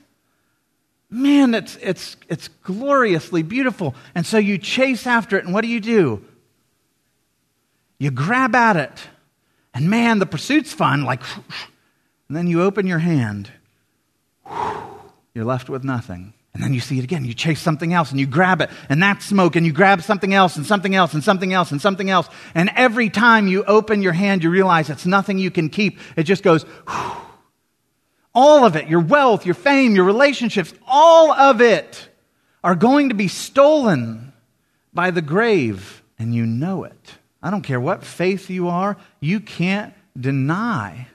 Man, 1.11 1.55
it's, 1.55 1.77
it's, 1.77 2.17
it's 2.29 2.49
gloriously 2.49 3.43
beautiful. 3.43 3.95
And 4.15 4.27
so 4.27 4.39
you 4.39 4.59
chase 4.59 5.07
after 5.07 5.39
it, 5.39 5.45
and 5.45 5.53
what 5.53 5.61
do 5.61 5.69
you 5.69 5.81
do? 5.81 6.25
You 7.99 8.11
grab 8.11 8.55
at 8.55 8.77
it. 8.77 9.09
And 9.75 9.91
man, 9.91 10.19
the 10.19 10.27
pursuit's 10.27 10.73
fun. 10.73 11.05
Like, 11.05 11.23
and 12.29 12.37
then 12.37 12.47
you 12.47 12.63
open 12.63 12.87
your 12.87 12.99
hand. 12.99 13.53
You're 15.35 15.45
left 15.45 15.69
with 15.69 15.85
nothing. 15.85 16.33
And 16.55 16.63
then 16.63 16.75
you 16.75 16.81
see 16.81 16.99
it 16.99 17.05
again. 17.05 17.25
You 17.25 17.35
chase 17.35 17.61
something 17.61 17.93
else 17.93 18.11
and 18.11 18.19
you 18.19 18.27
grab 18.27 18.61
it, 18.61 18.71
and 18.89 19.03
that 19.03 19.23
smoke, 19.23 19.55
and 19.55 19.65
you 19.65 19.73
grab 19.73 20.03
something 20.03 20.35
else 20.35 20.57
and 20.57 20.67
something 20.67 20.95
else 20.95 21.15
and 21.15 21.23
something 21.23 21.53
else 21.53 21.71
and 21.71 21.81
something 21.81 22.11
else. 22.11 22.29
And 22.55 22.71
every 22.75 23.11
time 23.11 23.47
you 23.47 23.65
open 23.65 24.03
your 24.03 24.13
hand, 24.13 24.43
you 24.43 24.51
realize 24.51 24.91
it's 24.91 25.07
nothing 25.07 25.39
you 25.39 25.51
can 25.51 25.69
keep. 25.69 25.99
It 26.17 26.25
just 26.25 26.43
goes, 26.43 26.65
whew. 26.89 27.13
all 28.35 28.65
of 28.65 28.77
it 28.77 28.89
your 28.89 29.01
wealth, 29.01 29.47
your 29.47 29.55
fame, 29.55 29.95
your 29.95 30.05
relationships, 30.05 30.75
all 30.87 31.31
of 31.31 31.61
it 31.61 32.09
are 32.65 32.75
going 32.75 33.11
to 33.11 33.15
be 33.15 33.29
stolen 33.29 34.33
by 34.93 35.11
the 35.11 35.23
grave, 35.23 36.03
and 36.19 36.35
you 36.35 36.45
know 36.45 36.85
it. 36.85 37.19
I 37.41 37.51
don't 37.51 37.63
care 37.63 37.81
what 37.81 38.03
faith 38.03 38.51
you 38.51 38.69
are, 38.69 38.97
you 39.21 39.39
can't 39.39 39.95
deny 40.19 41.07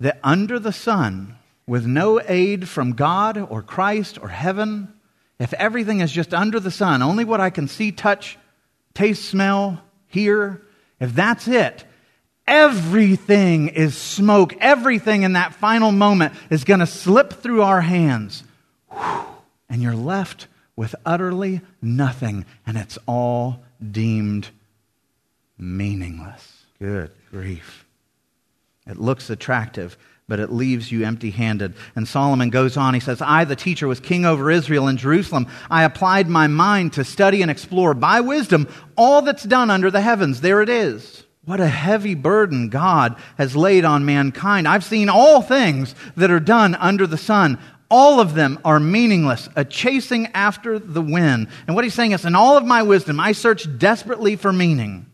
that 0.00 0.18
under 0.24 0.58
the 0.58 0.72
sun, 0.72 1.37
with 1.68 1.86
no 1.86 2.20
aid 2.26 2.68
from 2.68 2.94
God 2.94 3.36
or 3.36 3.62
Christ 3.62 4.18
or 4.20 4.28
heaven, 4.28 4.92
if 5.38 5.52
everything 5.52 6.00
is 6.00 6.10
just 6.10 6.34
under 6.34 6.58
the 6.58 6.70
sun, 6.70 7.02
only 7.02 7.24
what 7.24 7.40
I 7.40 7.50
can 7.50 7.68
see, 7.68 7.92
touch, 7.92 8.38
taste, 8.94 9.24
smell, 9.26 9.80
hear, 10.08 10.62
if 10.98 11.14
that's 11.14 11.46
it, 11.46 11.84
everything 12.46 13.68
is 13.68 13.96
smoke. 13.96 14.56
Everything 14.58 15.22
in 15.22 15.34
that 15.34 15.54
final 15.54 15.92
moment 15.92 16.34
is 16.50 16.64
going 16.64 16.80
to 16.80 16.86
slip 16.86 17.34
through 17.34 17.62
our 17.62 17.82
hands. 17.82 18.42
And 18.90 19.82
you're 19.82 19.94
left 19.94 20.48
with 20.74 20.94
utterly 21.04 21.60
nothing, 21.82 22.46
and 22.66 22.78
it's 22.78 22.98
all 23.06 23.62
deemed 23.92 24.48
meaningless. 25.58 26.64
Good 26.78 27.10
grief. 27.30 27.84
It 28.86 28.98
looks 28.98 29.28
attractive, 29.28 29.98
but 30.28 30.38
it 30.38 30.52
leaves 30.52 30.92
you 30.92 31.04
empty 31.04 31.30
handed. 31.30 31.74
And 31.96 32.06
Solomon 32.06 32.50
goes 32.50 32.76
on, 32.76 32.94
he 32.94 33.00
says, 33.00 33.20
I, 33.22 33.44
the 33.44 33.56
teacher, 33.56 33.88
was 33.88 33.98
king 33.98 34.26
over 34.26 34.50
Israel 34.50 34.86
in 34.86 34.98
Jerusalem. 34.98 35.46
I 35.70 35.84
applied 35.84 36.28
my 36.28 36.46
mind 36.46 36.92
to 36.92 37.04
study 37.04 37.42
and 37.42 37.50
explore 37.50 37.94
by 37.94 38.20
wisdom 38.20 38.68
all 38.96 39.22
that's 39.22 39.44
done 39.44 39.70
under 39.70 39.90
the 39.90 40.02
heavens. 40.02 40.42
There 40.42 40.60
it 40.60 40.68
is. 40.68 41.24
What 41.46 41.60
a 41.60 41.66
heavy 41.66 42.14
burden 42.14 42.68
God 42.68 43.16
has 43.38 43.56
laid 43.56 43.86
on 43.86 44.04
mankind. 44.04 44.68
I've 44.68 44.84
seen 44.84 45.08
all 45.08 45.40
things 45.40 45.94
that 46.16 46.30
are 46.30 46.40
done 46.40 46.74
under 46.74 47.06
the 47.06 47.16
sun. 47.16 47.58
All 47.90 48.20
of 48.20 48.34
them 48.34 48.58
are 48.66 48.78
meaningless, 48.78 49.48
a 49.56 49.64
chasing 49.64 50.26
after 50.34 50.78
the 50.78 51.00
wind. 51.00 51.48
And 51.66 51.74
what 51.74 51.84
he's 51.84 51.94
saying 51.94 52.12
is, 52.12 52.26
in 52.26 52.34
all 52.34 52.58
of 52.58 52.66
my 52.66 52.82
wisdom, 52.82 53.18
I 53.18 53.32
searched 53.32 53.78
desperately 53.78 54.36
for 54.36 54.52
meaning. 54.52 55.06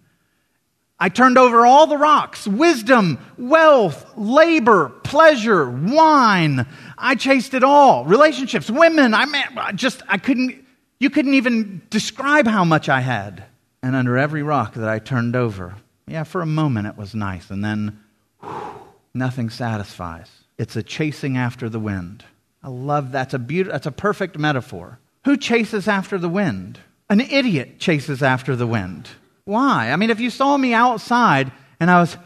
I 1.04 1.10
turned 1.10 1.36
over 1.36 1.66
all 1.66 1.86
the 1.86 1.98
rocks 1.98 2.48
wisdom, 2.48 3.18
wealth, 3.36 4.10
labor, 4.16 4.88
pleasure, 4.88 5.68
wine. 5.68 6.66
I 6.96 7.14
chased 7.14 7.52
it 7.52 7.62
all. 7.62 8.06
Relationships, 8.06 8.70
women. 8.70 9.12
I 9.12 9.26
mean, 9.26 9.44
just, 9.74 10.00
I 10.08 10.16
couldn't, 10.16 10.64
you 10.98 11.10
couldn't 11.10 11.34
even 11.34 11.82
describe 11.90 12.46
how 12.46 12.64
much 12.64 12.88
I 12.88 13.00
had. 13.02 13.44
And 13.82 13.94
under 13.94 14.16
every 14.16 14.42
rock 14.42 14.72
that 14.76 14.88
I 14.88 14.98
turned 14.98 15.36
over, 15.36 15.74
yeah, 16.06 16.24
for 16.24 16.40
a 16.40 16.46
moment 16.46 16.86
it 16.86 16.96
was 16.96 17.14
nice. 17.14 17.50
And 17.50 17.62
then 17.62 18.02
whew, 18.40 18.74
nothing 19.12 19.50
satisfies. 19.50 20.30
It's 20.56 20.74
a 20.74 20.82
chasing 20.82 21.36
after 21.36 21.68
the 21.68 21.78
wind. 21.78 22.24
I 22.62 22.70
love 22.70 23.12
that. 23.12 23.24
That's 23.24 23.34
a, 23.34 23.38
beautiful, 23.38 23.74
that's 23.74 23.86
a 23.86 23.92
perfect 23.92 24.38
metaphor. 24.38 24.98
Who 25.26 25.36
chases 25.36 25.86
after 25.86 26.16
the 26.16 26.30
wind? 26.30 26.78
An 27.10 27.20
idiot 27.20 27.78
chases 27.78 28.22
after 28.22 28.56
the 28.56 28.66
wind. 28.66 29.10
Why? 29.46 29.90
I 29.90 29.96
mean, 29.96 30.10
if 30.10 30.20
you 30.20 30.30
saw 30.30 30.56
me 30.56 30.72
outside 30.72 31.52
and 31.78 31.90
I 31.90 32.00
was, 32.00 32.16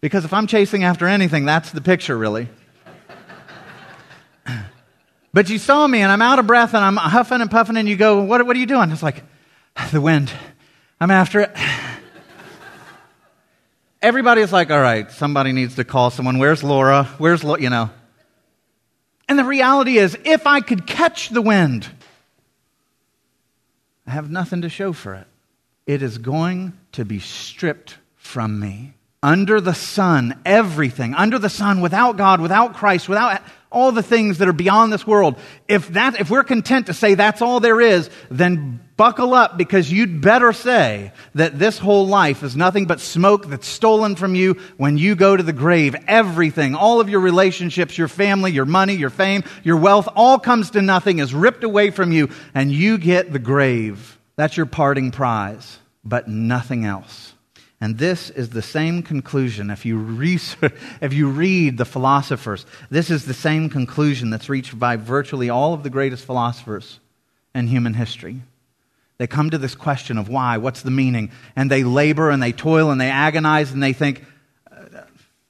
because 0.00 0.24
if 0.24 0.32
I'm 0.32 0.46
chasing 0.46 0.84
after 0.84 1.06
anything, 1.06 1.44
that's 1.44 1.70
the 1.70 1.82
picture, 1.82 2.16
really. 2.16 2.48
but 5.34 5.50
you 5.50 5.58
saw 5.58 5.86
me 5.86 6.00
and 6.00 6.10
I'm 6.10 6.22
out 6.22 6.38
of 6.38 6.46
breath 6.46 6.72
and 6.72 6.82
I'm 6.82 6.96
huffing 6.96 7.42
and 7.42 7.50
puffing, 7.50 7.76
and 7.76 7.86
you 7.88 7.96
go, 7.96 8.22
What, 8.22 8.46
what 8.46 8.56
are 8.56 8.58
you 8.58 8.66
doing? 8.66 8.90
It's 8.90 9.02
like, 9.02 9.22
the 9.92 10.00
wind. 10.00 10.32
I'm 10.98 11.10
after 11.10 11.40
it. 11.40 11.54
Everybody's 14.00 14.52
like, 14.52 14.70
All 14.70 14.80
right, 14.80 15.10
somebody 15.10 15.52
needs 15.52 15.74
to 15.74 15.84
call 15.84 16.10
someone. 16.10 16.38
Where's 16.38 16.64
Laura? 16.64 17.04
Where's, 17.18 17.44
Lo-? 17.44 17.58
you 17.58 17.68
know? 17.68 17.90
And 19.28 19.38
the 19.38 19.44
reality 19.44 19.98
is, 19.98 20.16
if 20.24 20.46
I 20.46 20.60
could 20.60 20.86
catch 20.86 21.28
the 21.28 21.42
wind, 21.42 21.86
I 24.06 24.12
have 24.12 24.30
nothing 24.30 24.62
to 24.62 24.68
show 24.68 24.92
for 24.92 25.14
it. 25.14 25.26
It 25.86 26.02
is 26.02 26.18
going 26.18 26.72
to 26.92 27.04
be 27.04 27.18
stripped 27.18 27.96
from 28.16 28.58
me. 28.60 28.94
Under 29.22 29.60
the 29.60 29.74
sun, 29.74 30.38
everything, 30.44 31.14
under 31.14 31.38
the 31.38 31.48
sun, 31.48 31.80
without 31.80 32.16
God, 32.16 32.40
without 32.40 32.74
Christ, 32.74 33.08
without 33.08 33.42
all 33.76 33.92
the 33.92 34.02
things 34.02 34.38
that 34.38 34.48
are 34.48 34.54
beyond 34.54 34.90
this 34.90 35.06
world, 35.06 35.36
if, 35.68 35.88
that, 35.88 36.18
if 36.18 36.30
we're 36.30 36.42
content 36.42 36.86
to 36.86 36.94
say 36.94 37.14
that's 37.14 37.42
all 37.42 37.60
there 37.60 37.78
is, 37.78 38.08
then 38.30 38.80
buckle 38.96 39.34
up 39.34 39.58
because 39.58 39.92
you'd 39.92 40.22
better 40.22 40.54
say 40.54 41.12
that 41.34 41.58
this 41.58 41.78
whole 41.78 42.06
life 42.06 42.42
is 42.42 42.56
nothing 42.56 42.86
but 42.86 43.00
smoke 43.00 43.46
that's 43.46 43.68
stolen 43.68 44.16
from 44.16 44.34
you 44.34 44.54
when 44.78 44.96
you 44.96 45.14
go 45.14 45.36
to 45.36 45.42
the 45.42 45.52
grave. 45.52 45.94
Everything, 46.08 46.74
all 46.74 47.02
of 47.02 47.10
your 47.10 47.20
relationships, 47.20 47.98
your 47.98 48.08
family, 48.08 48.50
your 48.50 48.64
money, 48.64 48.94
your 48.94 49.10
fame, 49.10 49.44
your 49.62 49.76
wealth, 49.76 50.08
all 50.16 50.38
comes 50.38 50.70
to 50.70 50.80
nothing, 50.80 51.18
is 51.18 51.34
ripped 51.34 51.62
away 51.62 51.90
from 51.90 52.12
you, 52.12 52.30
and 52.54 52.72
you 52.72 52.96
get 52.96 53.30
the 53.30 53.38
grave. 53.38 54.18
That's 54.36 54.56
your 54.56 54.66
parting 54.66 55.10
prize, 55.10 55.78
but 56.02 56.28
nothing 56.28 56.86
else. 56.86 57.34
And 57.80 57.98
this 57.98 58.30
is 58.30 58.50
the 58.50 58.62
same 58.62 59.02
conclusion. 59.02 59.70
If 59.70 59.84
you, 59.84 59.98
research, 59.98 60.74
if 61.00 61.12
you 61.12 61.28
read 61.28 61.76
the 61.76 61.84
philosophers, 61.84 62.64
this 62.90 63.10
is 63.10 63.26
the 63.26 63.34
same 63.34 63.68
conclusion 63.68 64.30
that's 64.30 64.48
reached 64.48 64.78
by 64.78 64.96
virtually 64.96 65.50
all 65.50 65.74
of 65.74 65.82
the 65.82 65.90
greatest 65.90 66.24
philosophers 66.24 67.00
in 67.54 67.66
human 67.66 67.94
history. 67.94 68.40
They 69.18 69.26
come 69.26 69.50
to 69.50 69.58
this 69.58 69.74
question 69.74 70.18
of 70.18 70.28
why, 70.28 70.58
what's 70.58 70.82
the 70.82 70.90
meaning, 70.90 71.30
and 71.54 71.70
they 71.70 71.84
labor 71.84 72.30
and 72.30 72.42
they 72.42 72.52
toil 72.52 72.90
and 72.90 73.00
they 73.00 73.10
agonize 73.10 73.72
and 73.72 73.82
they 73.82 73.92
think, 73.92 74.24
uh, 74.70 75.02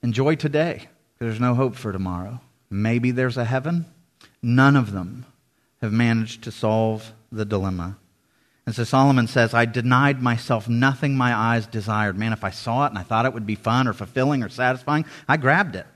enjoy 0.03 0.37
today. 0.37 0.89
There's 1.19 1.41
no 1.41 1.55
hope 1.55 1.75
for 1.75 1.93
tomorrow. 1.93 2.41
Maybe 2.71 3.11
there's 3.11 3.37
a 3.37 3.45
heaven. 3.45 3.87
None 4.43 4.77
of 4.77 4.93
them 4.93 5.27
have 5.81 5.93
managed 5.93 6.43
to 6.45 6.53
solve 6.53 7.13
the 7.33 7.45
dilemma. 7.45 7.97
And 8.67 8.75
so 8.75 8.83
Solomon 8.83 9.29
says, 9.29 9.55
I 9.55 9.65
denied 9.65 10.21
myself 10.21 10.69
nothing 10.69 11.17
my 11.17 11.33
eyes 11.33 11.69
desired. 11.69 12.19
Man, 12.19 12.33
if 12.33 12.43
I 12.43 12.51
saw 12.51 12.85
it 12.85 12.89
and 12.89 12.99
I 12.99 13.05
thought 13.05 13.25
it 13.25 13.33
would 13.33 13.47
be 13.47 13.55
fun 13.55 13.87
or 13.87 13.93
fulfilling 13.93 14.43
or 14.43 14.49
satisfying, 14.49 15.05
I 15.29 15.37
grabbed 15.37 15.77
it. 15.77 15.87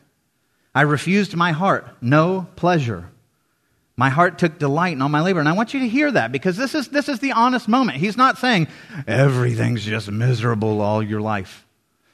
I 0.72 0.82
refused 0.82 1.34
my 1.34 1.50
heart 1.50 1.88
no 2.00 2.46
pleasure. 2.54 3.10
My 3.96 4.08
heart 4.08 4.38
took 4.38 4.58
delight 4.58 4.92
in 4.92 5.02
all 5.02 5.08
my 5.08 5.20
labor. 5.20 5.40
And 5.40 5.48
I 5.48 5.52
want 5.52 5.74
you 5.74 5.80
to 5.80 5.88
hear 5.88 6.10
that 6.12 6.30
because 6.30 6.56
this 6.56 6.74
is, 6.74 6.88
this 6.88 7.08
is 7.08 7.18
the 7.18 7.32
honest 7.32 7.68
moment. 7.68 7.98
He's 7.98 8.16
not 8.16 8.38
saying 8.38 8.68
everything's 9.06 9.84
just 9.84 10.10
miserable 10.10 10.80
all 10.80 11.02
your 11.02 11.20
life. 11.20 11.66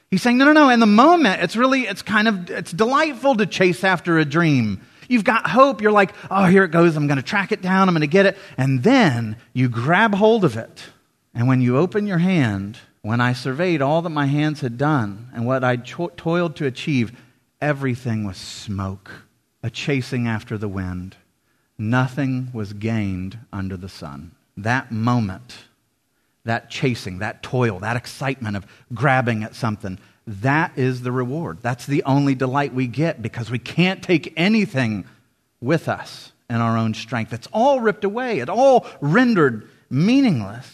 He's 0.09 0.21
saying, 0.21 0.37
no, 0.37 0.45
no, 0.45 0.53
no. 0.53 0.69
In 0.69 0.79
the 0.79 0.85
moment, 0.85 1.43
it's 1.43 1.55
really, 1.55 1.83
it's 1.83 2.01
kind 2.01 2.27
of, 2.27 2.49
it's 2.49 2.71
delightful 2.71 3.35
to 3.35 3.45
chase 3.45 3.83
after 3.83 4.17
a 4.17 4.25
dream. 4.25 4.81
You've 5.07 5.23
got 5.23 5.49
hope. 5.49 5.81
You're 5.81 5.91
like, 5.91 6.13
oh, 6.29 6.45
here 6.45 6.63
it 6.63 6.71
goes. 6.71 6.95
I'm 6.95 7.07
going 7.07 7.17
to 7.17 7.23
track 7.23 7.51
it 7.51 7.61
down. 7.61 7.87
I'm 7.87 7.93
going 7.93 8.01
to 8.01 8.07
get 8.07 8.25
it. 8.25 8.37
And 8.57 8.83
then 8.83 9.37
you 9.53 9.69
grab 9.69 10.13
hold 10.13 10.43
of 10.43 10.57
it. 10.57 10.85
And 11.33 11.47
when 11.47 11.61
you 11.61 11.77
open 11.77 12.07
your 12.07 12.17
hand, 12.17 12.79
when 13.01 13.21
I 13.21 13.33
surveyed 13.33 13.81
all 13.81 14.01
that 14.01 14.09
my 14.09 14.25
hands 14.25 14.61
had 14.61 14.77
done 14.77 15.29
and 15.33 15.45
what 15.45 15.63
I 15.63 15.77
cho- 15.77 16.11
toiled 16.17 16.55
to 16.57 16.65
achieve, 16.65 17.11
everything 17.61 18.25
was 18.25 18.37
smoke, 18.37 19.11
a 19.63 19.69
chasing 19.69 20.27
after 20.27 20.57
the 20.57 20.67
wind. 20.67 21.15
Nothing 21.77 22.49
was 22.53 22.73
gained 22.73 23.37
under 23.53 23.77
the 23.77 23.89
sun. 23.89 24.31
That 24.57 24.91
moment, 24.91 25.57
that 26.43 26.69
chasing, 26.69 27.19
that 27.19 27.43
toil, 27.43 27.79
that 27.79 27.97
excitement 27.97 28.57
of 28.57 28.65
grabbing 28.93 29.43
at 29.43 29.53
something, 29.53 29.99
that 30.27 30.77
is 30.77 31.01
the 31.01 31.11
reward. 31.11 31.59
That's 31.61 31.85
the 31.85 32.03
only 32.03 32.35
delight 32.35 32.73
we 32.73 32.87
get 32.87 33.21
because 33.21 33.49
we 33.49 33.59
can't 33.59 34.03
take 34.03 34.33
anything 34.35 35.05
with 35.61 35.87
us 35.87 36.33
in 36.49 36.57
our 36.57 36.77
own 36.77 36.93
strength. 36.93 37.33
It's 37.33 37.47
all 37.53 37.79
ripped 37.79 38.03
away, 38.03 38.39
it's 38.39 38.49
all 38.49 38.85
rendered 38.99 39.69
meaningless. 39.89 40.73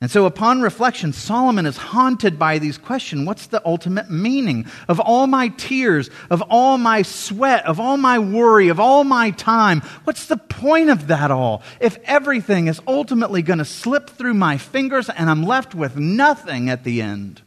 And 0.00 0.10
so, 0.10 0.26
upon 0.26 0.60
reflection, 0.60 1.14
Solomon 1.14 1.64
is 1.64 1.78
haunted 1.78 2.38
by 2.38 2.58
these 2.58 2.76
questions 2.76 3.26
What's 3.26 3.46
the 3.46 3.62
ultimate 3.64 4.10
meaning 4.10 4.66
of 4.88 5.00
all 5.00 5.26
my 5.26 5.48
tears, 5.48 6.10
of 6.28 6.42
all 6.50 6.76
my 6.76 7.02
sweat, 7.02 7.64
of 7.64 7.80
all 7.80 7.96
my 7.96 8.18
worry, 8.18 8.68
of 8.68 8.80
all 8.80 9.04
my 9.04 9.30
time? 9.30 9.80
What's 10.02 10.26
the 10.26 10.36
point 10.36 10.90
of 10.90 11.06
that 11.06 11.30
all 11.30 11.62
if 11.80 11.96
everything 12.04 12.66
is 12.66 12.82
ultimately 12.86 13.40
going 13.40 13.60
to 13.60 13.64
slip 13.64 14.10
through 14.10 14.34
my 14.34 14.58
fingers 14.58 15.08
and 15.08 15.30
I'm 15.30 15.44
left 15.44 15.74
with 15.74 15.96
nothing 15.96 16.68
at 16.68 16.84
the 16.84 17.00
end? 17.00 17.40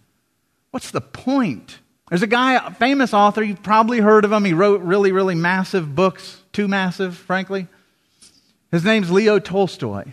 What's 0.71 0.91
the 0.91 1.01
point? 1.01 1.80
There's 2.10 2.23
a 2.23 2.27
guy, 2.27 2.53
a 2.53 2.71
famous 2.71 3.13
author, 3.13 3.43
you've 3.43 3.63
probably 3.63 3.99
heard 3.99 4.25
of 4.25 4.32
him. 4.32 4.45
He 4.45 4.53
wrote 4.53 4.82
really, 4.82 5.12
really 5.12 5.36
massive 5.36 5.95
books, 5.95 6.41
too 6.53 6.67
massive, 6.67 7.17
frankly. 7.17 7.67
His 8.71 8.84
name's 8.84 9.12
Leo 9.12 9.39
Tolstoy. 9.39 10.06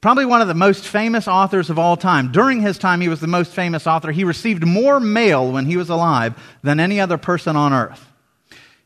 Probably 0.00 0.26
one 0.26 0.40
of 0.40 0.48
the 0.48 0.54
most 0.54 0.84
famous 0.84 1.28
authors 1.28 1.70
of 1.70 1.78
all 1.78 1.96
time. 1.96 2.32
During 2.32 2.60
his 2.60 2.76
time, 2.76 3.00
he 3.00 3.08
was 3.08 3.20
the 3.20 3.28
most 3.28 3.52
famous 3.52 3.86
author. 3.86 4.10
He 4.10 4.24
received 4.24 4.66
more 4.66 4.98
mail 4.98 5.52
when 5.52 5.64
he 5.64 5.76
was 5.76 5.90
alive 5.90 6.34
than 6.64 6.80
any 6.80 6.98
other 7.00 7.18
person 7.18 7.54
on 7.54 7.72
earth. 7.72 8.04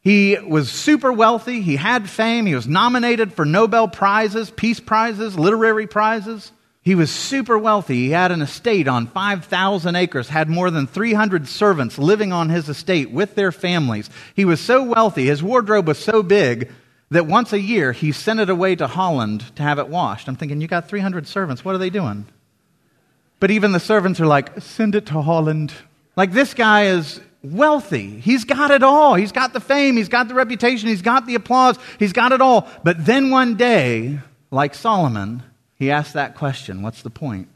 He 0.03 0.37
was 0.39 0.71
super 0.71 1.11
wealthy. 1.11 1.63
He 1.63 1.77
had 1.77 2.09
fame. 2.09 2.45
He 2.45 2.55
was 2.55 2.69
nominated 2.69 3.33
for 3.33 3.47
Nobel 3.47 3.89
Prizes, 3.89 4.51
peace 4.51 4.79
prizes, 4.79 5.39
literary 5.39 5.87
prizes. 5.87 6.53
He 6.87 6.95
was 6.95 7.11
super 7.11 7.59
wealthy. 7.59 7.97
He 7.97 8.11
had 8.11 8.31
an 8.31 8.43
estate 8.43 8.87
on 8.87 9.09
5,000 9.09 9.97
acres, 9.97 10.29
had 10.29 10.49
more 10.49 10.71
than 10.71 10.87
300 10.87 11.49
servants 11.49 11.99
living 11.99 12.33
on 12.33 12.49
his 12.49 12.69
estate 12.69 13.11
with 13.11 13.35
their 13.35 13.51
families. 13.51 14.09
He 14.37 14.45
was 14.45 14.61
so 14.61 14.85
wealthy, 14.85 15.27
his 15.27 15.43
wardrobe 15.43 15.89
was 15.89 15.99
so 15.99 16.23
big 16.23 16.71
that 17.11 17.27
once 17.27 17.53
a 17.53 17.59
year 17.59 17.91
he 17.91 18.13
sent 18.13 18.39
it 18.39 18.49
away 18.49 18.77
to 18.77 18.87
Holland 18.87 19.57
to 19.57 19.65
have 19.65 19.81
it 19.81 19.89
washed. 19.89 20.29
I'm 20.29 20.37
thinking, 20.37 20.61
you 20.61 20.69
got 20.69 20.89
300 20.89 21.27
servants. 21.27 21.65
What 21.65 21.75
are 21.75 21.79
they 21.79 21.91
doing? 21.91 22.25
But 23.41 23.51
even 23.51 23.73
the 23.73 23.81
servants 23.81 24.21
are 24.21 24.27
like, 24.29 24.61
send 24.61 24.95
it 24.95 25.07
to 25.07 25.23
Holland. 25.23 25.73
Like 26.15 26.31
this 26.31 26.55
guy 26.55 26.85
is 26.85 27.21
wealthy. 27.43 28.21
He's 28.21 28.45
got 28.45 28.71
it 28.71 28.85
all. 28.85 29.17
He's 29.17 29.33
got 29.33 29.53
the 29.53 29.59
fame. 29.59 29.97
He's 29.97 30.09
got 30.09 30.29
the 30.29 30.35
reputation. 30.35 30.89
He's 30.89 31.03
got 31.03 31.27
the 31.27 31.35
applause. 31.35 31.81
He's 31.99 32.13
got 32.13 32.31
it 32.31 32.41
all. 32.41 32.69
But 32.85 33.05
then 33.05 33.31
one 33.31 33.57
day, 33.57 34.21
like 34.53 34.77
Solomon, 34.77 35.43
he 35.77 35.91
asked 35.91 36.15
that 36.15 36.35
question 36.35 36.83
What's 36.83 37.03
the 37.03 37.11
point? 37.11 37.49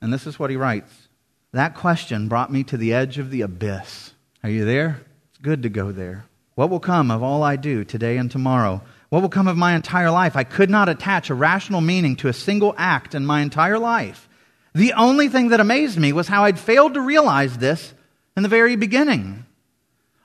And 0.00 0.12
this 0.12 0.26
is 0.26 0.38
what 0.38 0.50
he 0.50 0.56
writes 0.56 1.08
That 1.52 1.74
question 1.74 2.28
brought 2.28 2.52
me 2.52 2.62
to 2.64 2.76
the 2.76 2.92
edge 2.92 3.18
of 3.18 3.30
the 3.30 3.42
abyss. 3.42 4.12
Are 4.42 4.50
you 4.50 4.64
there? 4.64 5.00
It's 5.30 5.38
good 5.38 5.62
to 5.64 5.68
go 5.68 5.90
there. 5.90 6.26
What 6.54 6.70
will 6.70 6.80
come 6.80 7.10
of 7.10 7.22
all 7.22 7.42
I 7.42 7.56
do 7.56 7.84
today 7.84 8.16
and 8.16 8.30
tomorrow? 8.30 8.82
What 9.08 9.22
will 9.22 9.28
come 9.28 9.48
of 9.48 9.56
my 9.56 9.74
entire 9.74 10.10
life? 10.10 10.36
I 10.36 10.44
could 10.44 10.70
not 10.70 10.88
attach 10.88 11.30
a 11.30 11.34
rational 11.34 11.80
meaning 11.80 12.16
to 12.16 12.28
a 12.28 12.32
single 12.32 12.74
act 12.76 13.14
in 13.14 13.26
my 13.26 13.40
entire 13.40 13.78
life. 13.78 14.28
The 14.74 14.92
only 14.92 15.28
thing 15.28 15.48
that 15.48 15.60
amazed 15.60 15.98
me 15.98 16.12
was 16.12 16.28
how 16.28 16.44
I'd 16.44 16.58
failed 16.58 16.94
to 16.94 17.00
realize 17.00 17.58
this 17.58 17.94
in 18.36 18.42
the 18.42 18.48
very 18.48 18.76
beginning. 18.76 19.46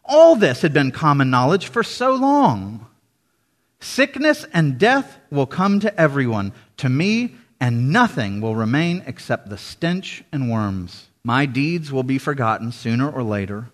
All 0.04 0.36
this 0.36 0.62
had 0.62 0.74
been 0.74 0.92
common 0.92 1.30
knowledge 1.30 1.68
for 1.68 1.84
so 1.84 2.16
long. 2.16 2.88
Sickness 3.82 4.46
and 4.54 4.78
death 4.78 5.18
will 5.32 5.48
come 5.48 5.80
to 5.80 6.00
everyone, 6.00 6.54
to 6.78 6.88
me, 6.88 7.36
and 7.60 7.92
nothing 7.92 8.40
will 8.40 8.56
remain 8.56 9.04
except 9.06 9.50
the 9.50 9.58
stench 9.58 10.24
and 10.32 10.50
worms. 10.50 11.10
My 11.24 11.46
deeds 11.46 11.92
will 11.92 12.04
be 12.04 12.20
forgotten 12.20 12.72
sooner 12.72 13.10
or 13.10 13.24
later, 13.24 13.70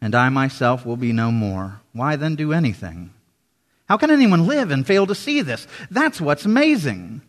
and 0.00 0.14
I 0.14 0.28
myself 0.28 0.84
will 0.84 0.96
be 0.96 1.12
no 1.12 1.30
more. 1.30 1.80
Why 1.92 2.16
then 2.16 2.34
do 2.34 2.52
anything? 2.52 3.12
How 3.88 3.96
can 3.96 4.10
anyone 4.10 4.46
live 4.46 4.70
and 4.70 4.86
fail 4.86 5.06
to 5.06 5.14
see 5.14 5.40
this? 5.40 5.66
That's 5.90 6.20
what's 6.20 6.44
amazing. 6.44 7.22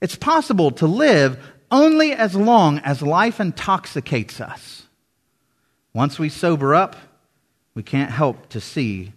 It's 0.00 0.16
possible 0.16 0.70
to 0.72 0.86
live 0.86 1.38
only 1.70 2.12
as 2.12 2.34
long 2.34 2.78
as 2.78 3.02
life 3.02 3.40
intoxicates 3.40 4.40
us. 4.40 4.86
Once 5.94 6.18
we 6.18 6.28
sober 6.28 6.74
up, 6.74 6.96
we 7.74 7.82
can't 7.82 8.10
help 8.10 8.48
to 8.50 8.60
see 8.60 9.12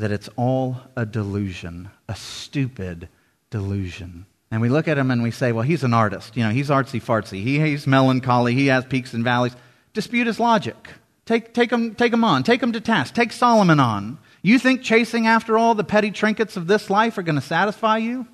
that 0.00 0.10
it's 0.10 0.28
all 0.36 0.78
a 0.96 1.06
delusion, 1.06 1.90
a 2.08 2.14
stupid 2.14 3.08
delusion. 3.50 4.26
And 4.50 4.60
we 4.60 4.68
look 4.68 4.88
at 4.88 4.98
him 4.98 5.10
and 5.10 5.22
we 5.22 5.30
say, 5.30 5.52
well, 5.52 5.62
he's 5.62 5.84
an 5.84 5.94
artist. 5.94 6.36
You 6.36 6.42
know, 6.42 6.50
he's 6.50 6.70
artsy 6.70 7.02
fartsy. 7.02 7.42
He, 7.42 7.60
he's 7.60 7.86
melancholy. 7.86 8.54
He 8.54 8.66
has 8.66 8.84
peaks 8.84 9.14
and 9.14 9.22
valleys. 9.22 9.54
Dispute 9.92 10.26
his 10.26 10.40
logic. 10.40 10.88
Take, 11.24 11.54
take, 11.54 11.70
him, 11.70 11.94
take 11.94 12.12
him 12.12 12.24
on. 12.24 12.42
Take 12.42 12.62
him 12.62 12.72
to 12.72 12.80
task. 12.80 13.14
Take 13.14 13.30
Solomon 13.30 13.78
on. 13.78 14.18
You 14.42 14.58
think 14.58 14.82
chasing 14.82 15.26
after 15.26 15.56
all 15.56 15.74
the 15.74 15.84
petty 15.84 16.10
trinkets 16.10 16.56
of 16.56 16.66
this 16.66 16.90
life 16.90 17.18
are 17.18 17.22
going 17.22 17.36
to 17.36 17.40
satisfy 17.40 17.98
you? 17.98 18.26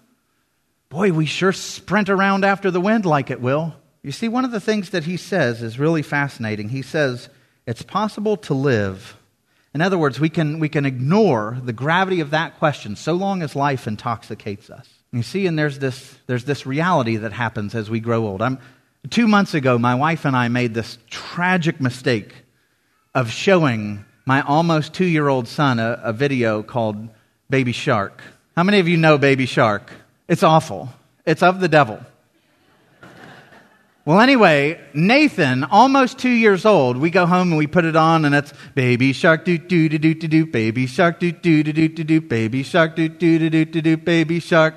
Boy, 0.88 1.12
we 1.12 1.26
sure 1.26 1.52
sprint 1.52 2.09
around 2.09 2.44
after 2.44 2.70
the 2.70 2.81
wind 2.81 3.05
like 3.05 3.31
it 3.31 3.40
will. 3.40 3.74
You 4.02 4.12
see, 4.12 4.29
one 4.29 4.44
of 4.44 4.52
the 4.52 4.61
things 4.61 4.90
that 4.90 5.05
he 5.05 5.16
says 5.16 5.62
is 5.62 5.81
really 5.81 6.02
fascinating. 6.02 6.68
He 6.68 6.83
says, 6.83 7.29
it's 7.66 7.83
possible 7.83 8.37
to 8.38 8.55
live. 8.55 9.16
In 9.76 9.82
other 9.82 9.98
words, 9.98 10.18
we 10.18 10.30
can, 10.30 10.58
we 10.58 10.70
can 10.70 10.86
ignore 10.86 11.58
the 11.62 11.74
gravity 11.74 12.20
of 12.20 12.30
that 12.30 12.58
question 12.58 12.96
so 12.96 13.12
long 13.12 13.42
as 13.42 13.54
life 13.54 13.86
intoxicates 13.86 14.70
us. 14.70 14.88
You 15.12 15.22
see, 15.22 15.46
and 15.46 15.58
there's 15.58 15.78
this, 15.78 16.16
there's 16.26 16.46
this 16.46 16.64
reality 16.64 17.16
that 17.16 17.34
happens 17.34 17.74
as 17.74 17.90
we 17.90 18.00
grow 18.00 18.26
old. 18.26 18.40
I'm, 18.40 18.58
two 19.10 19.28
months 19.28 19.52
ago, 19.52 19.76
my 19.78 19.94
wife 19.94 20.24
and 20.24 20.34
I 20.34 20.48
made 20.48 20.72
this 20.72 20.96
tragic 21.10 21.78
mistake 21.78 22.32
of 23.14 23.30
showing 23.30 24.06
my 24.24 24.40
almost 24.40 24.94
two 24.94 25.04
year 25.04 25.28
old 25.28 25.46
son 25.46 25.78
a, 25.78 26.00
a 26.02 26.12
video 26.14 26.62
called 26.62 27.10
Baby 27.50 27.72
Shark. 27.72 28.22
How 28.56 28.62
many 28.62 28.78
of 28.78 28.88
you 28.88 28.96
know 28.96 29.18
Baby 29.18 29.44
Shark? 29.44 29.92
It's 30.26 30.42
awful, 30.42 30.88
it's 31.26 31.42
of 31.42 31.60
the 31.60 31.68
devil. 31.68 32.00
Well, 34.07 34.21
anyway, 34.21 34.81
Nathan, 34.95 35.64
almost 35.64 36.16
two 36.16 36.31
years 36.31 36.64
old, 36.64 36.97
we 36.97 37.11
go 37.11 37.27
home 37.27 37.49
and 37.49 37.59
we 37.59 37.66
put 37.66 37.85
it 37.85 37.97
on, 37.97 38.25
and 38.25 38.37
it's 38.37 38.53
baby 38.77 39.12
shark 39.12 39.45
doo 39.45 39.59
doo 39.59 39.88
doo 39.88 39.99
doo 39.99 40.14
doo 40.14 40.29
doo, 40.29 40.47
baby 40.47 40.87
shark 40.87 41.19
doo 41.19 41.33
doo 41.33 41.64
doo 41.64 41.73
doo 41.73 41.88
doo 41.88 42.05
doo, 42.05 42.21
baby 42.21 42.62
shark 42.62 42.95
doo 42.95 43.09
doo 43.09 43.40
doo 43.40 43.51
doo 43.51 43.64
doo 43.64 43.83
doo, 43.83 43.97
baby 43.97 44.38
shark, 44.38 44.77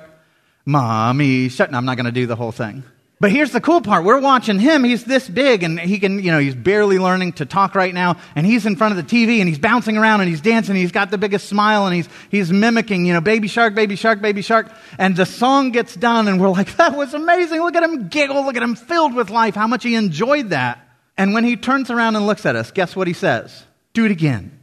mommy 0.64 1.48
shark. 1.48 1.70
No, 1.70 1.78
I'm 1.78 1.84
not 1.84 1.96
going 1.96 2.06
to 2.06 2.10
do 2.10 2.26
the 2.26 2.34
whole 2.34 2.50
thing. 2.50 2.82
But 3.20 3.32
here's 3.32 3.50
the 3.50 3.60
cool 3.60 3.82
part. 3.82 4.04
We're 4.04 4.18
watching 4.18 4.58
him. 4.58 4.82
He's 4.82 5.04
this 5.04 5.28
big 5.28 5.62
and 5.62 5.78
he 5.78 5.98
can, 5.98 6.22
you 6.22 6.32
know, 6.32 6.38
he's 6.38 6.54
barely 6.54 6.98
learning 6.98 7.34
to 7.34 7.44
talk 7.44 7.74
right 7.74 7.92
now. 7.92 8.16
And 8.34 8.46
he's 8.46 8.64
in 8.64 8.76
front 8.76 8.98
of 8.98 9.06
the 9.06 9.14
TV 9.14 9.40
and 9.40 9.48
he's 9.48 9.58
bouncing 9.58 9.98
around 9.98 10.22
and 10.22 10.30
he's 10.30 10.40
dancing. 10.40 10.74
He's 10.74 10.90
got 10.90 11.10
the 11.10 11.18
biggest 11.18 11.46
smile 11.46 11.84
and 11.84 11.94
he's, 11.94 12.08
he's 12.30 12.50
mimicking, 12.50 13.04
you 13.04 13.12
know, 13.12 13.20
baby 13.20 13.46
shark, 13.46 13.74
baby 13.74 13.94
shark, 13.94 14.22
baby 14.22 14.40
shark. 14.40 14.72
And 14.98 15.14
the 15.14 15.26
song 15.26 15.70
gets 15.70 15.94
done 15.94 16.28
and 16.28 16.40
we're 16.40 16.48
like, 16.48 16.76
that 16.76 16.96
was 16.96 17.12
amazing. 17.12 17.60
Look 17.60 17.76
at 17.76 17.82
him 17.82 18.08
giggle. 18.08 18.42
Look 18.42 18.56
at 18.56 18.62
him 18.62 18.74
filled 18.74 19.14
with 19.14 19.28
life. 19.28 19.54
How 19.54 19.66
much 19.66 19.82
he 19.82 19.96
enjoyed 19.96 20.48
that. 20.50 20.80
And 21.18 21.34
when 21.34 21.44
he 21.44 21.56
turns 21.56 21.90
around 21.90 22.16
and 22.16 22.26
looks 22.26 22.46
at 22.46 22.56
us, 22.56 22.70
guess 22.70 22.96
what 22.96 23.06
he 23.06 23.12
says? 23.12 23.64
Do 23.92 24.06
it 24.06 24.10
again. 24.10 24.59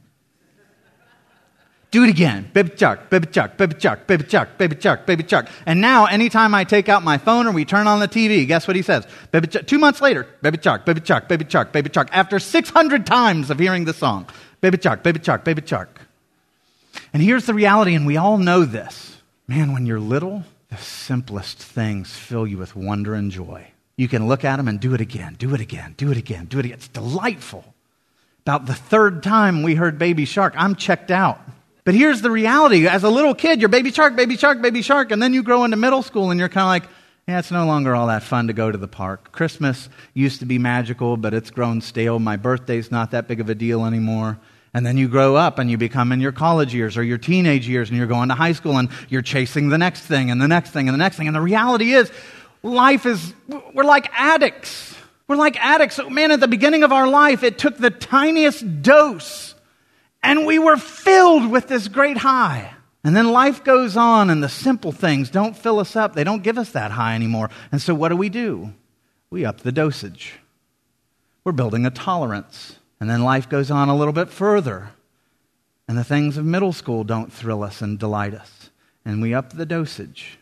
Do 1.90 2.04
it 2.04 2.10
again. 2.10 2.50
Baby 2.54 2.72
shark, 2.76 3.10
baby 3.10 3.28
shark, 3.32 3.58
baby 3.58 3.80
shark, 3.80 4.08
baby 4.08 4.28
shark, 4.28 4.58
baby 4.58 4.76
shark, 4.80 5.06
baby 5.06 5.26
shark. 5.26 5.48
And 5.66 5.80
now, 5.80 6.06
anytime 6.06 6.54
I 6.54 6.66
take 6.66 6.90
out 6.90 7.02
my 7.02 7.18
phone 7.18 7.48
or 7.48 7.52
we 7.52 7.64
turn 7.64 7.88
on 7.88 8.02
the 8.02 8.10
TV, 8.10 8.46
guess 8.46 8.68
what 8.68 8.76
he 8.76 8.82
says? 8.82 9.08
Baby 9.32 9.50
shark. 9.50 9.68
Two 9.68 9.80
months 9.80 10.02
later, 10.02 10.28
baby 10.42 10.60
shark, 10.62 10.86
baby 10.86 11.02
shark, 11.04 11.30
baby 11.30 11.46
shark, 11.48 11.72
baby 11.72 11.90
shark. 11.94 12.10
After 12.12 12.40
600 12.40 13.06
times 13.06 13.50
of 13.50 13.60
hearing 13.60 13.86
the 13.86 13.94
song, 13.94 14.28
baby 14.60 14.78
shark, 14.82 15.02
baby 15.02 15.22
shark, 15.24 15.46
baby 15.46 15.62
shark. 15.66 16.02
And 17.14 17.24
here's 17.24 17.46
the 17.46 17.54
reality, 17.54 17.96
and 17.96 18.06
we 18.06 18.18
all 18.18 18.38
know 18.38 18.66
this. 18.66 19.22
Man, 19.48 19.72
when 19.72 19.86
you're 19.86 20.00
little, 20.00 20.44
the 20.70 20.78
simplest 20.78 21.58
things 21.58 22.14
fill 22.14 22.46
you 22.46 22.58
with 22.58 22.76
wonder 22.76 23.14
and 23.14 23.32
joy. 23.32 23.68
You 23.96 24.10
can 24.10 24.28
look 24.28 24.44
at 24.44 24.58
them 24.58 24.68
and 24.68 24.80
do 24.80 24.94
it 24.94 25.00
again, 25.00 25.36
do 25.40 25.54
it 25.56 25.62
again, 25.62 25.96
do 25.96 26.12
it 26.12 26.18
again, 26.18 26.46
do 26.46 26.60
it 26.60 26.66
again. 26.66 26.78
It's 26.78 26.90
delightful. 26.90 27.64
About 28.42 28.66
the 28.66 28.76
third 28.76 29.24
time 29.24 29.64
we 29.64 29.76
heard 29.76 29.98
Baby 29.98 30.26
Shark, 30.26 30.54
I'm 30.58 30.76
checked 30.76 31.12
out. 31.12 31.42
But 31.88 31.96
here's 31.96 32.22
the 32.22 32.30
reality. 32.30 32.86
As 32.86 33.06
a 33.06 33.10
little 33.10 33.34
kid, 33.34 33.62
you're 33.62 33.70
baby 33.70 33.94
shark, 33.94 34.14
baby 34.18 34.36
shark, 34.36 34.62
baby 34.62 34.82
shark, 34.82 35.10
and 35.10 35.24
then 35.24 35.34
you 35.34 35.42
grow 35.42 35.64
into 35.64 35.78
middle 35.78 36.04
school 36.04 36.32
and 36.32 36.38
you're 36.38 36.50
kind 36.50 36.66
of 36.66 36.68
like, 36.68 36.94
yeah, 37.30 37.40
it's 37.40 37.50
no 37.50 37.66
longer 37.66 37.96
all 37.96 38.08
that 38.08 38.24
fun 38.24 38.48
to 38.48 38.54
go 38.54 38.70
to 38.70 38.78
the 38.78 38.90
park. 38.90 39.32
Christmas 39.32 39.88
used 40.14 40.42
to 40.42 40.46
be 40.46 40.58
magical, 40.58 41.16
but 41.16 41.34
it's 41.34 41.50
grown 41.50 41.80
stale. 41.80 42.20
My 42.20 42.36
birthday's 42.36 42.92
not 42.92 43.12
that 43.12 43.30
big 43.30 43.40
of 43.40 43.50
a 43.50 43.56
deal 43.56 43.86
anymore. 43.86 44.38
And 44.74 44.86
then 44.86 44.98
you 44.98 45.08
grow 45.08 45.38
up 45.38 45.60
and 45.60 45.72
you 45.72 45.78
become 45.78 46.12
in 46.12 46.20
your 46.20 46.34
college 46.34 46.74
years 46.74 46.98
or 46.98 47.04
your 47.04 47.18
teenage 47.18 47.70
years 47.70 47.88
and 47.88 47.98
you're 47.98 48.06
going 48.06 48.28
to 48.28 48.36
high 48.36 48.52
school 48.52 48.78
and 48.78 48.90
you're 49.08 49.22
chasing 49.22 49.70
the 49.70 49.78
next 49.78 50.02
thing 50.02 50.30
and 50.30 50.42
the 50.42 50.48
next 50.50 50.72
thing 50.72 50.90
and 50.90 50.94
the 50.94 51.02
next 51.02 51.16
thing. 51.16 51.28
And 51.28 51.36
the 51.38 51.40
reality 51.40 51.94
is, 51.94 52.12
life 52.64 53.06
is, 53.06 53.34
we're 53.74 53.86
like 53.86 54.10
addicts. 54.12 54.94
We're 55.30 55.38
like 55.38 55.56
addicts. 55.56 56.02
Man, 56.10 56.32
at 56.32 56.42
the 56.42 56.50
beginning 56.50 56.84
of 56.84 56.92
our 56.92 57.08
life, 57.08 57.44
it 57.44 57.58
took 57.58 57.78
the 57.78 57.92
tiniest 57.92 58.82
dose 58.82 59.54
and 60.24 60.46
we 60.46 60.60
were 60.60 60.78
filled 60.78 61.50
with 61.50 61.68
this 61.68 61.88
great 61.88 62.18
high. 62.18 62.74
And 63.04 63.16
then 63.16 63.32
life 63.32 63.64
goes 63.64 63.96
on, 63.96 64.30
and 64.30 64.44
the 64.44 64.50
simple 64.50 64.92
things 64.92 65.30
don't 65.30 65.56
fill 65.56 65.80
us 65.80 65.96
up. 65.96 66.14
They 66.14 66.24
don't 66.24 66.44
give 66.44 66.58
us 66.58 66.72
that 66.72 66.92
high 66.92 67.16
anymore. 67.16 67.50
And 67.72 67.82
so, 67.82 67.94
what 67.96 68.10
do 68.10 68.18
we 68.18 68.30
do? 68.30 68.74
We 69.30 69.46
up 69.46 69.62
the 69.62 69.72
dosage. 69.72 70.34
We're 71.44 71.54
building 71.54 71.86
a 71.86 71.90
tolerance. 71.90 72.78
And 73.00 73.10
then 73.10 73.24
life 73.24 73.48
goes 73.48 73.72
on 73.72 73.90
a 73.90 73.96
little 73.96 74.14
bit 74.14 74.30
further. 74.30 74.90
And 75.88 75.98
the 75.98 76.04
things 76.04 76.36
of 76.36 76.46
middle 76.46 76.74
school 76.74 77.04
don't 77.04 77.32
thrill 77.32 77.64
us 77.64 77.82
and 77.82 77.98
delight 77.98 78.34
us. 78.34 78.70
And 79.06 79.22
we 79.22 79.34
up 79.34 79.54
the 79.54 79.66
dosage. 79.66 80.40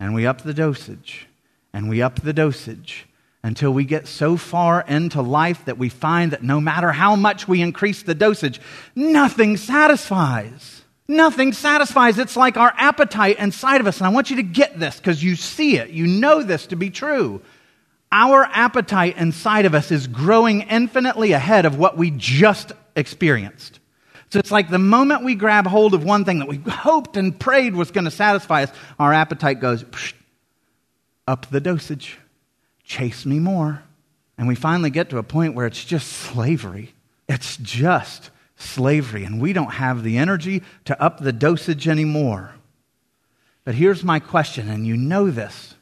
And 0.00 0.14
we 0.14 0.26
up 0.26 0.42
the 0.42 0.54
dosage. 0.54 1.28
And 1.72 1.88
we 1.88 2.02
up 2.02 2.22
the 2.22 2.32
dosage 2.32 3.06
until 3.46 3.72
we 3.72 3.84
get 3.84 4.08
so 4.08 4.36
far 4.36 4.84
into 4.88 5.22
life 5.22 5.64
that 5.66 5.78
we 5.78 5.88
find 5.88 6.32
that 6.32 6.42
no 6.42 6.60
matter 6.60 6.90
how 6.90 7.14
much 7.14 7.46
we 7.46 7.62
increase 7.62 8.02
the 8.02 8.14
dosage, 8.14 8.60
nothing 8.96 9.56
satisfies. 9.56 10.82
Nothing 11.06 11.52
satisfies. 11.52 12.18
It's 12.18 12.36
like 12.36 12.56
our 12.56 12.72
appetite 12.76 13.38
inside 13.38 13.80
of 13.80 13.86
us. 13.86 13.98
And 13.98 14.06
I 14.08 14.10
want 14.10 14.30
you 14.30 14.36
to 14.36 14.42
get 14.42 14.80
this 14.80 14.96
because 14.96 15.22
you 15.22 15.36
see 15.36 15.76
it. 15.76 15.90
You 15.90 16.08
know 16.08 16.42
this 16.42 16.66
to 16.66 16.76
be 16.76 16.90
true. 16.90 17.40
Our 18.10 18.48
appetite 18.50 19.16
inside 19.16 19.64
of 19.64 19.76
us 19.76 19.92
is 19.92 20.08
growing 20.08 20.62
infinitely 20.62 21.30
ahead 21.30 21.66
of 21.66 21.78
what 21.78 21.96
we 21.96 22.10
just 22.10 22.72
experienced. 22.96 23.78
So 24.30 24.40
it's 24.40 24.50
like 24.50 24.70
the 24.70 24.80
moment 24.80 25.22
we 25.22 25.36
grab 25.36 25.68
hold 25.68 25.94
of 25.94 26.02
one 26.02 26.24
thing 26.24 26.40
that 26.40 26.48
we 26.48 26.56
hoped 26.56 27.16
and 27.16 27.38
prayed 27.38 27.76
was 27.76 27.92
going 27.92 28.06
to 28.06 28.10
satisfy 28.10 28.64
us, 28.64 28.72
our 28.98 29.12
appetite 29.12 29.60
goes 29.60 29.84
up 31.28 31.48
the 31.50 31.60
dosage 31.60 32.18
chase 32.86 33.26
me 33.26 33.38
more. 33.38 33.82
And 34.38 34.48
we 34.48 34.54
finally 34.54 34.90
get 34.90 35.10
to 35.10 35.18
a 35.18 35.22
point 35.22 35.54
where 35.54 35.66
it's 35.66 35.84
just 35.84 36.08
slavery. 36.08 36.94
It's 37.28 37.56
just 37.58 38.30
slavery. 38.56 39.24
And 39.24 39.40
we 39.40 39.52
don't 39.52 39.72
have 39.72 40.02
the 40.02 40.16
energy 40.16 40.62
to 40.84 41.00
up 41.02 41.18
the 41.18 41.32
dosage 41.32 41.88
anymore. 41.88 42.54
But 43.64 43.74
here's 43.74 44.04
my 44.04 44.20
question, 44.20 44.68
and 44.70 44.86
you 44.86 44.96
know 44.96 45.30
this. 45.30 45.74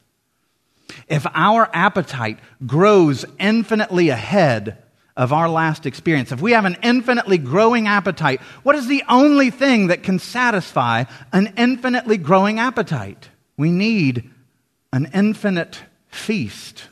If 1.07 1.27
our 1.35 1.69
appetite 1.71 2.39
grows 2.65 3.25
infinitely 3.39 4.09
ahead 4.09 4.81
of 5.15 5.31
our 5.31 5.47
last 5.47 5.85
experience, 5.85 6.31
if 6.31 6.41
we 6.41 6.53
have 6.53 6.65
an 6.65 6.77
infinitely 6.81 7.37
growing 7.37 7.87
appetite, 7.87 8.41
what 8.63 8.75
is 8.75 8.87
the 8.87 9.03
only 9.07 9.51
thing 9.51 9.87
that 9.87 10.01
can 10.01 10.17
satisfy 10.17 11.03
an 11.31 11.53
infinitely 11.57 12.17
growing 12.17 12.59
appetite? 12.59 13.29
We 13.55 13.69
need 13.69 14.31
an 14.91 15.11
infinite 15.13 15.83
feast. 16.07 16.85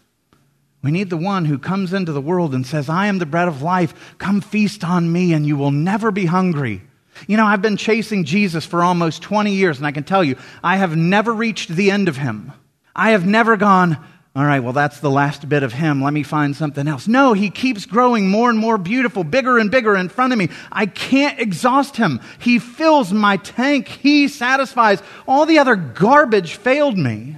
We 0.84 0.92
need 0.92 1.10
the 1.10 1.18
one 1.18 1.46
who 1.46 1.58
comes 1.58 1.94
into 1.94 2.12
the 2.12 2.22
world 2.22 2.54
and 2.54 2.68
says, 2.68 2.90
I 2.90 3.08
am 3.08 3.18
the 3.18 3.26
bread 3.26 3.48
of 3.48 3.62
life. 3.62 4.18
Come 4.18 4.42
feast 4.42 4.84
on 4.84 5.12
me, 5.12 5.34
and 5.34 5.48
you 5.48 5.56
will 5.56 5.72
never 5.72 6.12
be 6.12 6.26
hungry. 6.26 6.82
You 7.26 7.38
know, 7.38 7.46
I've 7.46 7.62
been 7.62 7.78
chasing 7.78 8.26
Jesus 8.26 8.66
for 8.66 8.84
almost 8.84 9.22
20 9.22 9.54
years, 9.54 9.78
and 9.78 9.88
I 9.88 9.92
can 9.92 10.04
tell 10.04 10.24
you, 10.24 10.36
I 10.64 10.78
have 10.78 10.96
never 10.96 11.34
reached 11.34 11.70
the 11.70 11.90
end 11.90 12.10
of 12.10 12.18
him. 12.18 12.52
I 12.96 13.12
have 13.12 13.26
never 13.26 13.56
gone, 13.56 13.98
all 14.36 14.44
right, 14.44 14.62
well, 14.62 14.74
that's 14.74 15.00
the 15.00 15.12
last 15.12 15.48
bit 15.48 15.62
of 15.62 15.74
him. 15.74 16.02
Let 16.02 16.12
me 16.12 16.24
find 16.24 16.56
something 16.56 16.88
else. 16.88 17.08
No, 17.08 17.34
he 17.34 17.52
keeps 17.52 17.86
growing 17.86 18.30
more 18.30 18.50
and 18.50 18.58
more 18.58 18.80
beautiful, 18.80 19.24
bigger 19.24 19.60
and 19.60 19.70
bigger 19.70 19.96
in 19.96 20.10
front 20.10 20.34
of 20.34 20.40
me. 20.40 20.50
I 20.72 20.88
can't 20.88 21.40
exhaust 21.40 21.98
him. 21.98 22.20
He 22.40 22.58
fills 22.58 23.14
my 23.14 23.38
tank. 23.38 23.88
He 23.88 24.28
satisfies. 24.28 25.04
All 25.28 25.46
the 25.46 25.60
other 25.60 25.76
garbage 25.76 26.56
failed 26.56 26.98
me. 26.98 27.38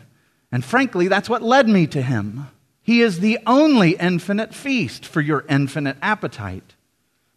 And 0.53 0.63
frankly, 0.63 1.09
that's 1.09 1.29
what 1.29 1.43
led 1.43 1.67
me 1.67 1.85
to 1.87 2.01
him. 2.01 2.47
He 2.85 3.01
is 3.01 3.19
the 3.19 3.39
only 3.47 3.97
infinite 3.97 4.53
feast 4.53 5.07
for 5.07 5.19
your 5.19 5.43
infinite 5.49 5.97
appetite. 6.03 6.75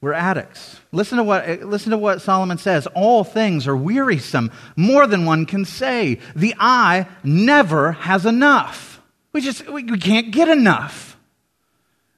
We're 0.03 0.13
addicts. 0.13 0.79
Listen 0.93 1.17
to 1.17 1.25
what, 1.25 1.49
listen 1.63 1.91
to 1.91 1.99
what 1.99 2.21
Solomon 2.21 2.59
says. 2.59 2.87
All 2.89 3.25
things 3.25 3.67
are 3.67 3.77
wearisome, 3.77 4.53
more 4.77 5.07
than 5.07 5.25
one 5.25 5.47
can 5.47 5.65
say. 5.65 6.21
The 6.37 6.55
eye 6.61 7.07
never 7.25 7.93
has 7.93 8.27
enough. 8.27 9.01
We 9.33 9.41
just, 9.41 9.67
we, 9.67 9.85
we 9.85 9.99
can't 9.99 10.31
get 10.33 10.49
enough. 10.49 11.17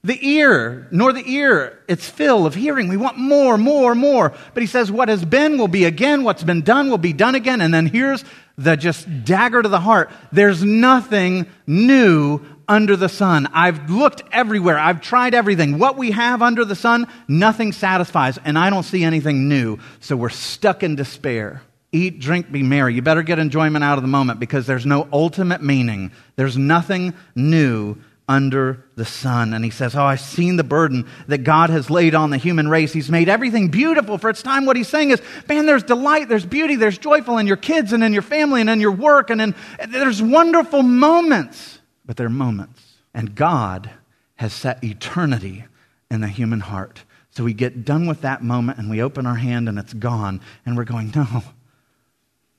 The 0.02 0.18
ear, 0.26 0.88
nor 0.90 1.12
the 1.12 1.30
ear, 1.30 1.78
its 1.86 2.08
fill 2.08 2.46
of 2.46 2.56
hearing. 2.56 2.88
We 2.88 2.96
want 2.96 3.16
more, 3.16 3.56
more, 3.56 3.94
more. 3.94 4.32
But 4.54 4.62
he 4.62 4.66
says, 4.66 4.90
what 4.90 5.08
has 5.08 5.24
been 5.24 5.56
will 5.56 5.68
be 5.68 5.84
again. 5.84 6.24
What's 6.24 6.42
been 6.42 6.62
done 6.62 6.90
will 6.90 6.98
be 6.98 7.12
done 7.12 7.36
again. 7.36 7.60
And 7.60 7.72
then 7.72 7.86
here's 7.86 8.24
the 8.58 8.76
just 8.76 9.24
dagger 9.24 9.62
to 9.62 9.68
the 9.68 9.80
heart. 9.80 10.10
There's 10.32 10.64
nothing 10.64 11.46
new 11.66 12.40
under 12.70 12.96
the 12.96 13.08
sun. 13.08 13.48
I've 13.52 13.90
looked 13.90 14.22
everywhere. 14.30 14.78
I've 14.78 15.00
tried 15.00 15.34
everything. 15.34 15.78
What 15.78 15.98
we 15.98 16.12
have 16.12 16.40
under 16.40 16.64
the 16.64 16.76
sun, 16.76 17.08
nothing 17.26 17.72
satisfies. 17.72 18.38
And 18.44 18.56
I 18.56 18.70
don't 18.70 18.84
see 18.84 19.02
anything 19.02 19.48
new. 19.48 19.78
So 19.98 20.16
we're 20.16 20.28
stuck 20.28 20.84
in 20.84 20.94
despair. 20.94 21.62
Eat, 21.90 22.20
drink, 22.20 22.52
be 22.52 22.62
merry. 22.62 22.94
You 22.94 23.02
better 23.02 23.24
get 23.24 23.40
enjoyment 23.40 23.82
out 23.82 23.98
of 23.98 24.02
the 24.02 24.08
moment 24.08 24.38
because 24.38 24.68
there's 24.68 24.86
no 24.86 25.08
ultimate 25.12 25.60
meaning. 25.60 26.12
There's 26.36 26.56
nothing 26.56 27.14
new 27.34 27.96
under 28.28 28.84
the 28.94 29.04
sun. 29.04 29.52
And 29.52 29.64
he 29.64 29.72
says, 29.72 29.96
Oh, 29.96 30.04
I've 30.04 30.20
seen 30.20 30.54
the 30.54 30.62
burden 30.62 31.08
that 31.26 31.38
God 31.38 31.70
has 31.70 31.90
laid 31.90 32.14
on 32.14 32.30
the 32.30 32.36
human 32.36 32.68
race. 32.68 32.92
He's 32.92 33.10
made 33.10 33.28
everything 33.28 33.70
beautiful 33.70 34.16
for 34.16 34.30
its 34.30 34.44
time. 34.44 34.64
What 34.66 34.76
he's 34.76 34.86
saying 34.86 35.10
is, 35.10 35.20
man, 35.48 35.66
there's 35.66 35.82
delight, 35.82 36.28
there's 36.28 36.46
beauty, 36.46 36.76
there's 36.76 36.98
joyful 36.98 37.38
in 37.38 37.48
your 37.48 37.56
kids 37.56 37.92
and 37.92 38.04
in 38.04 38.12
your 38.12 38.22
family 38.22 38.60
and 38.60 38.70
in 38.70 38.80
your 38.80 38.92
work, 38.92 39.30
and 39.30 39.40
in, 39.40 39.54
there's 39.88 40.22
wonderful 40.22 40.84
moments. 40.84 41.79
But 42.10 42.16
they're 42.16 42.28
moments. 42.28 42.82
And 43.14 43.36
God 43.36 43.88
has 44.34 44.52
set 44.52 44.82
eternity 44.82 45.66
in 46.10 46.22
the 46.22 46.26
human 46.26 46.58
heart. 46.58 47.04
So 47.30 47.44
we 47.44 47.54
get 47.54 47.84
done 47.84 48.08
with 48.08 48.22
that 48.22 48.42
moment 48.42 48.80
and 48.80 48.90
we 48.90 49.00
open 49.00 49.26
our 49.26 49.36
hand 49.36 49.68
and 49.68 49.78
it's 49.78 49.92
gone. 49.92 50.40
And 50.66 50.76
we're 50.76 50.82
going, 50.82 51.12
No, 51.14 51.44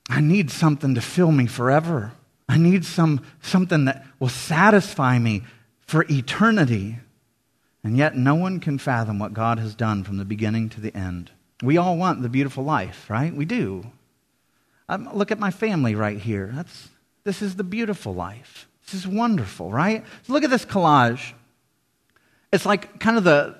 I 0.08 0.22
need 0.22 0.50
something 0.50 0.94
to 0.94 1.02
fill 1.02 1.32
me 1.32 1.44
forever. 1.46 2.12
I 2.48 2.56
need 2.56 2.86
some, 2.86 3.26
something 3.42 3.84
that 3.84 4.06
will 4.18 4.30
satisfy 4.30 5.18
me 5.18 5.42
for 5.82 6.06
eternity. 6.08 7.00
And 7.84 7.98
yet, 7.98 8.16
no 8.16 8.34
one 8.34 8.58
can 8.58 8.78
fathom 8.78 9.18
what 9.18 9.34
God 9.34 9.58
has 9.58 9.74
done 9.74 10.02
from 10.02 10.16
the 10.16 10.24
beginning 10.24 10.70
to 10.70 10.80
the 10.80 10.96
end. 10.96 11.30
We 11.62 11.76
all 11.76 11.98
want 11.98 12.22
the 12.22 12.30
beautiful 12.30 12.64
life, 12.64 13.10
right? 13.10 13.36
We 13.36 13.44
do. 13.44 13.84
Um, 14.88 15.10
look 15.12 15.30
at 15.30 15.38
my 15.38 15.50
family 15.50 15.94
right 15.94 16.18
here. 16.18 16.50
That's, 16.54 16.88
this 17.24 17.42
is 17.42 17.56
the 17.56 17.64
beautiful 17.64 18.14
life. 18.14 18.66
This 18.92 19.00
is 19.00 19.08
wonderful, 19.08 19.70
right? 19.70 20.04
So 20.24 20.34
look 20.34 20.44
at 20.44 20.50
this 20.50 20.66
collage. 20.66 21.32
It's 22.52 22.66
like 22.66 23.00
kind 23.00 23.16
of 23.16 23.24
the, 23.24 23.56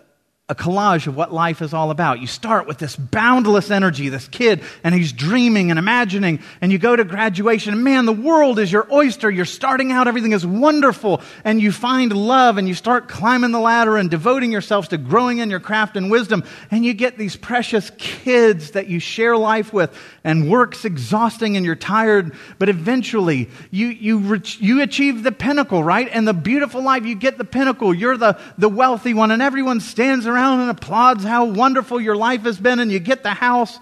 a 0.53 0.55
collage 0.55 1.07
of 1.07 1.17
what 1.17 1.33
life 1.33 1.63
is 1.63 1.73
all 1.73 1.91
about. 1.91 2.21
You 2.21 2.27
start 2.27 2.67
with 2.67 2.77
this 2.77 2.95
boundless 2.95 3.71
energy, 3.71 4.11
this 4.11 4.29
kid, 4.29 4.61
and 4.85 4.95
he's 4.95 5.11
dreaming 5.11 5.71
and 5.71 5.79
imagining, 5.79 6.41
and 6.61 6.71
you 6.71 6.79
go 6.79 6.95
to 6.95 7.05
graduation, 7.05 7.73
and 7.73 7.83
man, 7.83 8.05
the 8.05 8.13
world 8.13 8.59
is 8.59 8.71
your 8.71 8.87
oyster. 8.93 9.31
You're 9.31 9.47
starting 9.47 9.93
out, 9.93 10.09
everything 10.09 10.33
is 10.33 10.45
wonderful, 10.45 11.23
and 11.43 11.59
you 11.59 11.73
find 11.73 12.13
love, 12.13 12.59
and 12.59 12.69
you 12.69 12.75
start 12.75 13.09
climbing 13.09 13.51
the 13.51 13.61
ladder 13.61 13.97
and 13.97 14.11
devoting 14.11 14.53
yourselves 14.53 14.89
to 14.89 14.99
growing 14.99 15.39
in 15.39 15.49
your 15.49 15.59
craft 15.59 15.97
and 15.97 16.11
wisdom, 16.11 16.45
and 16.71 16.85
you 16.85 16.93
get 16.93 17.17
these 17.17 17.35
precious 17.35 17.91
kids 17.97 18.73
that 18.73 18.89
you 18.89 19.01
share 19.01 19.39
life 19.39 19.73
with, 19.73 19.99
and 20.23 20.51
work's 20.51 20.85
exhausting, 20.85 21.57
and 21.57 21.65
you're 21.65 21.77
tired, 21.77 22.35
but 22.59 22.69
eventually 22.69 23.49
you, 23.71 23.87
you, 23.87 24.43
you 24.59 24.83
achieve 24.83 25.23
the 25.23 25.33
pinnacle, 25.33 25.83
right? 25.83 26.11
And 26.13 26.29
the 26.29 26.35
beautiful 26.35 26.83
life, 26.83 27.07
you 27.07 27.15
get 27.15 27.39
the 27.39 27.45
pinnacle. 27.45 27.95
You're 27.95 28.19
the, 28.19 28.39
the 28.59 28.69
wealthy 28.69 29.15
one, 29.15 29.31
and 29.31 29.41
everyone 29.41 29.81
stands 29.81 30.27
around 30.27 30.42
around 30.43 30.61
and 30.61 30.71
applauds 30.71 31.25
how 31.25 31.45
wonderful 31.45 32.01
your 32.01 32.17
life 32.17 32.43
has 32.43 32.59
been, 32.59 32.81
and 32.81 32.91
you 32.91 32.99
get 32.99 33.23
the 33.23 33.31
house. 33.31 33.79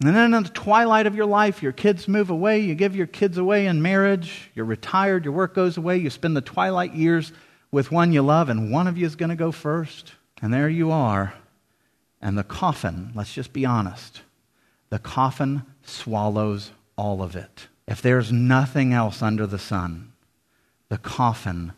And 0.00 0.14
then 0.14 0.34
in 0.34 0.42
the 0.42 0.48
twilight 0.48 1.06
of 1.06 1.14
your 1.14 1.26
life, 1.26 1.62
your 1.62 1.72
kids 1.72 2.08
move 2.08 2.30
away, 2.30 2.60
you 2.60 2.74
give 2.74 2.96
your 2.96 3.06
kids 3.06 3.38
away 3.38 3.66
in 3.66 3.82
marriage, 3.82 4.50
you're 4.54 4.64
retired, 4.64 5.24
your 5.24 5.34
work 5.34 5.54
goes 5.54 5.76
away, 5.76 5.98
you 5.98 6.10
spend 6.10 6.36
the 6.36 6.40
twilight 6.40 6.94
years 6.94 7.32
with 7.70 7.90
one 7.90 8.12
you 8.12 8.22
love, 8.22 8.48
and 8.48 8.70
one 8.70 8.86
of 8.86 8.98
you 8.98 9.06
is 9.06 9.16
going 9.16 9.30
to 9.30 9.36
go 9.36 9.52
first. 9.52 10.12
And 10.40 10.52
there 10.52 10.68
you 10.68 10.90
are. 10.90 11.34
And 12.20 12.36
the 12.36 12.44
coffin, 12.44 13.12
let's 13.14 13.32
just 13.32 13.52
be 13.52 13.64
honest, 13.64 14.22
the 14.90 14.98
coffin 14.98 15.62
swallows 15.84 16.70
all 16.96 17.22
of 17.22 17.34
it. 17.34 17.68
If 17.88 18.00
there's 18.00 18.30
nothing 18.30 18.92
else 18.92 19.22
under 19.22 19.46
the 19.46 19.58
sun, 19.58 20.12
the 20.88 20.98
coffin 20.98 21.72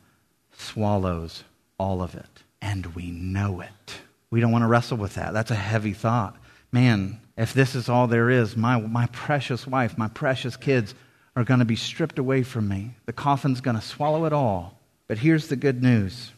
swallows 0.52 1.44
all 1.78 2.02
of 2.02 2.14
it 2.14 2.43
and 2.64 2.86
we 2.94 3.10
know 3.10 3.60
it. 3.60 4.00
We 4.30 4.40
don't 4.40 4.50
want 4.50 4.62
to 4.62 4.68
wrestle 4.68 4.96
with 4.96 5.14
that. 5.14 5.34
That's 5.34 5.50
a 5.50 5.54
heavy 5.54 5.92
thought. 5.92 6.34
Man, 6.72 7.20
if 7.36 7.52
this 7.52 7.74
is 7.74 7.90
all 7.90 8.06
there 8.06 8.30
is, 8.30 8.56
my, 8.56 8.80
my 8.80 9.06
precious 9.08 9.66
wife, 9.66 9.98
my 9.98 10.08
precious 10.08 10.56
kids 10.56 10.94
are 11.36 11.44
going 11.44 11.60
to 11.60 11.66
be 11.66 11.76
stripped 11.76 12.18
away 12.18 12.42
from 12.42 12.66
me. 12.66 12.92
The 13.04 13.12
coffin's 13.12 13.60
going 13.60 13.76
to 13.76 13.82
swallow 13.82 14.24
it 14.24 14.32
all. 14.32 14.80
But 15.06 15.18
here's 15.18 15.48
the 15.48 15.56
good 15.56 15.82
news. 15.82 16.32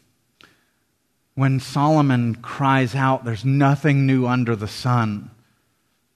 When 1.37 1.61
Solomon 1.61 2.35
cries 2.35 2.97
out, 2.97 3.25
there's 3.25 3.45
nothing 3.45 4.05
new 4.05 4.27
under 4.27 4.57
the 4.57 4.69
sun, 4.69 5.31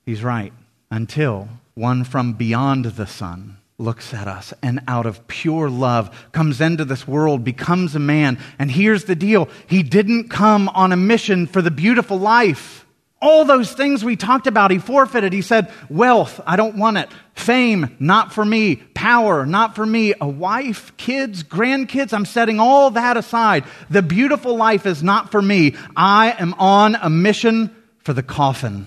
he's 0.05 0.25
right. 0.25 0.53
Until 0.91 1.49
one 1.75 2.03
from 2.03 2.33
beyond 2.33 2.85
the 2.85 3.07
sun 3.07 3.60
looks 3.81 4.13
at 4.13 4.29
us 4.29 4.53
and 4.63 4.81
out 4.87 5.07
of 5.07 5.27
pure 5.27 5.71
love 5.71 6.29
comes 6.33 6.61
into 6.61 6.85
this 6.85 7.09
world, 7.09 7.43
becomes 7.43 7.97
a 7.97 7.99
man. 7.99 8.39
And 8.59 8.71
here's 8.71 9.05
the 9.05 9.17
deal 9.17 9.49
He 9.67 9.83
didn't 9.83 10.29
come 10.29 10.69
on 10.69 10.93
a 10.93 10.97
mission 10.97 11.47
for 11.47 11.63
the 11.63 11.71
beautiful 11.71 12.19
life. 12.19 12.87
All 13.23 13.45
those 13.45 13.73
things 13.73 14.03
we 14.03 14.17
talked 14.17 14.47
about, 14.47 14.71
he 14.71 14.79
forfeited. 14.79 15.35
He 15.35 15.43
said, 15.43 15.71
Wealth, 15.91 16.41
I 16.47 16.57
don't 16.57 16.77
want 16.77 16.97
it. 16.97 17.11
Fame, 17.35 17.95
not 18.01 18.33
for 18.33 18.45
me. 18.45 18.77
Power, 18.77 19.45
not 19.45 19.75
for 19.75 19.85
me. 19.85 20.15
A 20.21 20.29
wife, 20.29 20.97
kids, 20.97 21.43
grandkids, 21.43 22.15
I'm 22.15 22.25
setting 22.25 22.61
all 22.61 22.93
that 22.93 23.19
aside. 23.19 23.65
The 23.91 24.01
beautiful 24.01 24.57
life 24.57 24.87
is 24.87 25.03
not 25.03 25.31
for 25.31 25.43
me. 25.43 25.77
I 25.95 26.35
am 26.39 26.55
on 26.55 26.95
a 26.95 27.11
mission 27.11 27.75
for 27.99 28.15
the 28.15 28.23
coffin. 28.23 28.87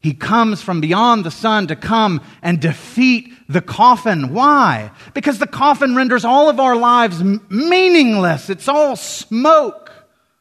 He 0.00 0.14
comes 0.14 0.60
from 0.62 0.80
beyond 0.80 1.24
the 1.24 1.30
sun 1.30 1.68
to 1.68 1.76
come 1.76 2.20
and 2.42 2.60
defeat 2.60 3.32
the 3.48 3.60
coffin. 3.62 4.32
Why? 4.32 4.90
Because 5.14 5.38
the 5.38 5.46
coffin 5.46 5.96
renders 5.96 6.24
all 6.24 6.48
of 6.48 6.60
our 6.60 6.76
lives 6.76 7.22
meaningless. 7.22 8.50
It's 8.50 8.68
all 8.68 8.94
smoke. 8.96 9.90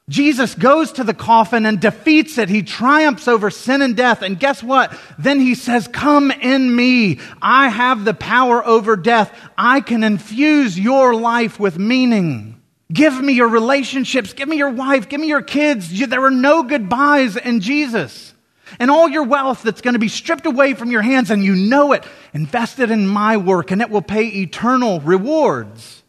Jesus 0.10 0.56
goes 0.56 0.94
to 0.94 1.04
the 1.04 1.14
coffin 1.14 1.66
and 1.66 1.82
defeats 1.82 2.38
it. 2.38 2.48
He 2.48 2.64
triumphs 2.64 3.28
over 3.28 3.50
sin 3.50 3.82
and 3.82 3.96
death. 3.96 4.22
And 4.22 4.40
guess 4.40 4.64
what? 4.64 4.98
Then 5.18 5.40
he 5.40 5.54
says, 5.54 5.88
Come 5.90 6.32
in 6.32 6.74
me. 6.74 7.20
I 7.42 7.68
have 7.68 8.06
the 8.06 8.14
power 8.14 8.66
over 8.66 8.96
death. 8.96 9.38
I 9.58 9.82
can 9.82 10.04
infuse 10.04 10.80
your 10.80 11.14
life 11.14 11.60
with 11.60 11.78
meaning. 11.78 12.62
Give 12.92 13.20
me 13.22 13.34
your 13.34 13.50
relationships. 13.50 14.32
Give 14.32 14.48
me 14.48 14.56
your 14.56 14.70
wife. 14.70 15.10
Give 15.10 15.20
me 15.20 15.28
your 15.28 15.42
kids. 15.42 15.90
There 16.08 16.24
are 16.24 16.32
no 16.32 16.64
goodbyes 16.64 17.36
in 17.36 17.60
Jesus 17.60 18.34
and 18.80 18.92
all 18.92 19.08
your 19.08 19.24
wealth 19.24 19.64
that's 19.64 19.82
going 19.82 19.94
to 19.94 20.00
be 20.00 20.08
stripped 20.08 20.46
away 20.46 20.74
from 20.74 20.92
your 20.92 21.02
hands, 21.02 21.32
and 21.32 21.44
you 21.44 21.56
know 21.56 21.94
it, 21.94 22.06
invested 22.34 22.92
in 22.92 23.08
my 23.08 23.38
work, 23.38 23.72
and 23.72 23.82
it 23.82 23.90
will 23.90 24.02
pay 24.02 24.28
eternal 24.28 25.00
rewards. 25.02 26.04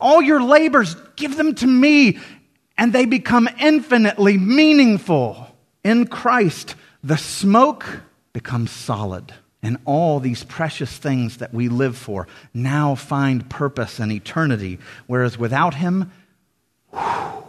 All 0.00 0.20
your 0.20 0.42
labors, 0.42 0.96
give 1.16 1.36
them 1.36 1.54
to 1.56 1.66
me, 1.66 2.18
and 2.76 2.92
they 2.92 3.06
become 3.06 3.48
infinitely 3.60 4.38
meaningful. 4.38 5.46
In 5.84 6.06
Christ, 6.06 6.74
the 7.04 7.16
smoke 7.16 7.86
becomes 8.32 8.70
solid. 8.70 9.32
And 9.62 9.78
all 9.84 10.18
these 10.18 10.42
precious 10.42 10.96
things 10.96 11.36
that 11.36 11.54
we 11.54 11.68
live 11.68 11.96
for 11.96 12.26
now 12.52 12.96
find 12.96 13.48
purpose 13.48 14.00
and 14.00 14.10
eternity, 14.10 14.80
whereas 15.06 15.38
without 15.38 15.74
Him, 15.74 16.10
whew, 16.90 17.44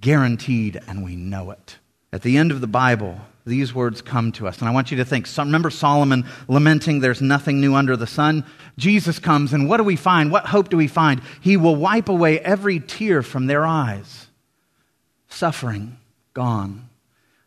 guaranteed, 0.00 0.78
and 0.86 1.02
we 1.02 1.16
know 1.16 1.50
it. 1.52 1.78
At 2.12 2.22
the 2.22 2.36
end 2.36 2.50
of 2.50 2.60
the 2.60 2.66
Bible, 2.66 3.20
these 3.46 3.74
words 3.74 4.02
come 4.02 4.32
to 4.32 4.48
us. 4.48 4.58
And 4.58 4.68
I 4.68 4.72
want 4.72 4.90
you 4.90 4.96
to 4.98 5.04
think. 5.04 5.26
So 5.26 5.42
remember 5.42 5.70
Solomon 5.70 6.26
lamenting, 6.48 7.00
There's 7.00 7.22
nothing 7.22 7.60
new 7.60 7.74
under 7.74 7.96
the 7.96 8.06
sun? 8.06 8.44
Jesus 8.76 9.18
comes, 9.18 9.52
and 9.52 9.68
what 9.68 9.76
do 9.76 9.84
we 9.84 9.96
find? 9.96 10.30
What 10.30 10.46
hope 10.46 10.68
do 10.68 10.76
we 10.76 10.88
find? 10.88 11.22
He 11.40 11.56
will 11.56 11.76
wipe 11.76 12.08
away 12.08 12.40
every 12.40 12.80
tear 12.80 13.22
from 13.22 13.46
their 13.46 13.64
eyes. 13.64 14.26
Suffering 15.28 15.98
gone. 16.34 16.88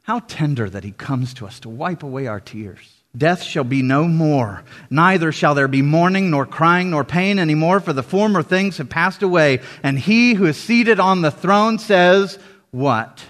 How 0.04 0.20
tender 0.20 0.70
that 0.70 0.84
he 0.84 0.92
comes 0.92 1.34
to 1.36 1.46
us 1.46 1.60
to 1.62 1.70
wipe 1.70 2.04
away 2.04 2.28
our 2.28 2.40
tears. 2.40 3.04
Death 3.16 3.44
shall 3.44 3.64
be 3.64 3.84
no 3.84 4.06
more. 4.06 4.64
Neither 4.90 5.32
shall 5.32 5.54
there 5.54 5.68
be 5.68 5.84
mourning, 5.84 6.32
nor 6.32 6.46
crying, 6.48 6.90
nor 6.90 7.04
pain 7.04 7.38
any 7.38 7.54
more, 7.54 7.80
for 7.80 7.94
the 7.94 8.02
former 8.02 8.42
things 8.42 8.78
have 8.78 8.90
passed 8.90 9.22
away. 9.22 9.62
And 9.84 10.00
he 10.00 10.34
who 10.34 10.46
is 10.46 10.58
seated 10.58 11.00
on 11.00 11.22
the 11.22 11.30
throne 11.30 11.78
says, 11.78 12.40
What? 12.72 13.24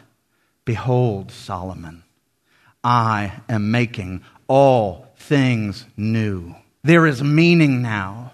Behold, 0.66 1.32
Solomon, 1.32 2.04
I 2.84 3.34
am 3.50 3.72
making 3.72 4.24
all 4.48 5.08
things 5.18 5.86
new. 5.98 6.56
There 6.84 7.06
is 7.06 7.24
meaning 7.24 7.82
now. 7.82 8.34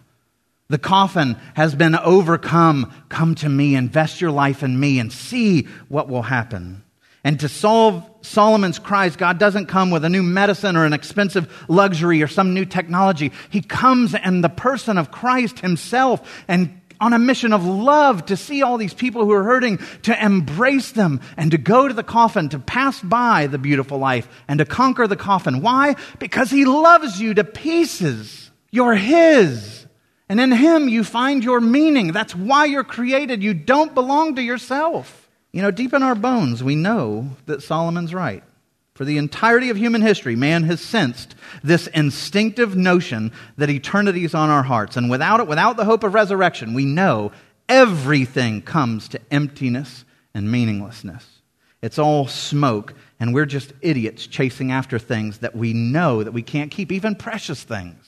The 0.70 0.78
coffin 0.78 1.36
has 1.56 1.74
been 1.74 1.96
overcome. 1.96 2.94
Come 3.10 3.36
to 3.36 3.50
me, 3.50 3.76
invest 3.76 4.22
your 4.22 4.32
life 4.32 4.62
in 4.62 4.80
me, 4.80 5.00
and 5.00 5.12
see 5.12 5.64
what 5.88 6.10
will 6.10 6.22
happen. 6.22 6.84
And 7.24 7.40
to 7.42 7.50
solve 7.50 8.10
Solomon's 8.22 8.80
cries, 8.80 9.16
God 9.16 9.40
doesn't 9.40 9.66
come 9.66 9.92
with 9.92 10.06
a 10.06 10.10
new 10.10 10.24
medicine 10.24 10.78
or 10.78 10.86
an 10.86 10.94
expensive 10.94 11.66
luxury 11.68 12.22
or 12.22 12.28
some 12.28 12.54
new 12.54 12.66
technology. 12.66 13.32
He 13.50 13.62
comes 13.62 14.14
in 14.14 14.42
the 14.42 14.50
person 14.50 14.98
of 14.98 15.12
Christ 15.12 15.60
himself 15.60 16.44
and 16.48 16.79
on 17.02 17.14
a 17.14 17.20
mission 17.20 17.54
of 17.54 17.66
love 17.66 18.26
to 18.26 18.38
see 18.38 18.62
all 18.62 18.78
these 18.78 18.94
people 18.94 19.26
who 19.26 19.32
are 19.32 19.44
hurting, 19.44 19.80
to 20.04 20.26
embrace 20.26 20.92
them 20.92 21.22
and 21.38 21.52
to 21.52 21.58
go 21.58 21.88
to 21.88 21.94
the 21.94 22.04
coffin, 22.04 22.50
to 22.50 22.60
pass 22.60 23.02
by 23.02 23.48
the 23.48 23.58
beautiful 23.58 23.98
life 23.98 24.28
and 24.48 24.60
to 24.60 24.66
conquer 24.66 25.08
the 25.08 25.16
coffin. 25.16 25.62
Why? 25.62 25.96
Because 26.20 26.50
he 26.50 26.66
loves 26.66 27.20
you 27.22 27.34
to 27.34 27.44
pieces. 27.44 28.52
You're 28.72 28.96
his. 28.96 29.88
And 30.28 30.40
in 30.40 30.52
him 30.52 30.90
you 30.90 31.04
find 31.04 31.44
your 31.44 31.62
meaning. 31.62 32.12
That's 32.12 32.36
why 32.36 32.66
you're 32.66 32.84
created. 32.84 33.42
You 33.42 33.54
don't 33.54 33.96
belong 33.96 34.36
to 34.36 34.42
yourself. 34.42 35.30
You 35.52 35.64
know, 35.64 35.72
deep 35.72 35.94
in 35.94 36.04
our 36.04 36.16
bones, 36.16 36.64
we 36.64 36.76
know 36.76 37.30
that 37.48 37.64
Solomon's 37.64 38.14
right. 38.14 38.44
For 39.00 39.06
the 39.06 39.18
entirety 39.18 39.70
of 39.70 39.78
human 39.78 40.02
history, 40.02 40.36
man 40.36 40.64
has 40.64 40.82
sensed 40.82 41.34
this 41.64 41.88
instinctive 41.88 42.76
notion 42.76 43.32
that 43.56 43.70
eternity 43.70 44.26
is 44.26 44.36
on 44.36 44.50
our 44.50 44.64
hearts. 44.64 44.98
And 44.98 45.10
without 45.10 45.40
it, 45.40 45.48
without 45.48 45.78
the 45.78 45.86
hope 45.86 46.04
of 46.04 46.14
resurrection, 46.14 46.74
we 46.74 46.84
know 46.84 47.32
everything 47.70 48.62
comes 48.62 49.08
to 49.08 49.22
emptiness 49.32 50.04
and 50.34 50.52
meaninglessness. 50.52 51.26
It's 51.82 51.98
all 51.98 52.28
smoke, 52.28 52.94
and 53.22 53.34
we're 53.34 53.46
just 53.46 53.72
idiots 53.80 54.28
chasing 54.28 54.74
after 54.74 55.00
things 55.00 55.38
that 55.38 55.56
we 55.56 55.72
know 55.72 56.22
that 56.22 56.34
we 56.34 56.42
can't 56.42 56.70
keep, 56.70 56.92
even 56.92 57.16
precious 57.16 57.64
things. 57.64 58.06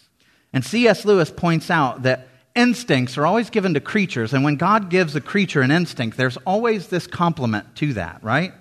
And 0.51 0.65
C.S. 0.65 1.05
Lewis 1.05 1.31
points 1.31 1.71
out 1.71 2.03
that 2.03 2.27
instincts 2.53 3.17
are 3.17 3.25
always 3.25 3.49
given 3.49 3.75
to 3.75 3.79
creatures, 3.79 4.33
and 4.33 4.43
when 4.43 4.57
God 4.57 4.89
gives 4.89 5.15
a 5.15 5.21
creature 5.21 5.61
an 5.61 5.71
instinct, 5.71 6.17
there's 6.17 6.35
always 6.45 6.89
this 6.89 7.07
complement 7.07 7.77
to 7.77 7.93
that, 7.93 8.21
right? 8.21 8.51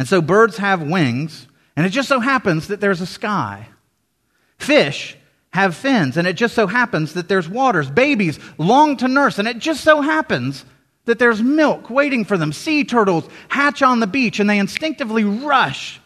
And 0.00 0.08
so 0.08 0.22
birds 0.22 0.56
have 0.56 0.82
wings, 0.82 1.46
and 1.76 1.84
it 1.84 1.90
just 1.90 2.08
so 2.08 2.20
happens 2.20 2.68
that 2.68 2.80
there's 2.80 3.02
a 3.02 3.06
sky. 3.06 3.68
Fish 4.56 5.14
have 5.50 5.76
fins, 5.76 6.16
and 6.16 6.26
it 6.26 6.38
just 6.38 6.54
so 6.54 6.66
happens 6.66 7.12
that 7.12 7.28
there's 7.28 7.46
waters. 7.46 7.90
Babies 7.90 8.38
long 8.56 8.96
to 8.96 9.08
nurse, 9.08 9.38
and 9.38 9.46
it 9.46 9.58
just 9.58 9.84
so 9.84 10.00
happens 10.00 10.64
that 11.04 11.18
there's 11.18 11.42
milk 11.42 11.90
waiting 11.90 12.24
for 12.24 12.38
them. 12.38 12.50
Sea 12.50 12.82
turtles 12.82 13.28
hatch 13.50 13.82
on 13.82 14.00
the 14.00 14.06
beach, 14.06 14.40
and 14.40 14.48
they 14.48 14.58
instinctively 14.58 15.22
rush 15.22 16.00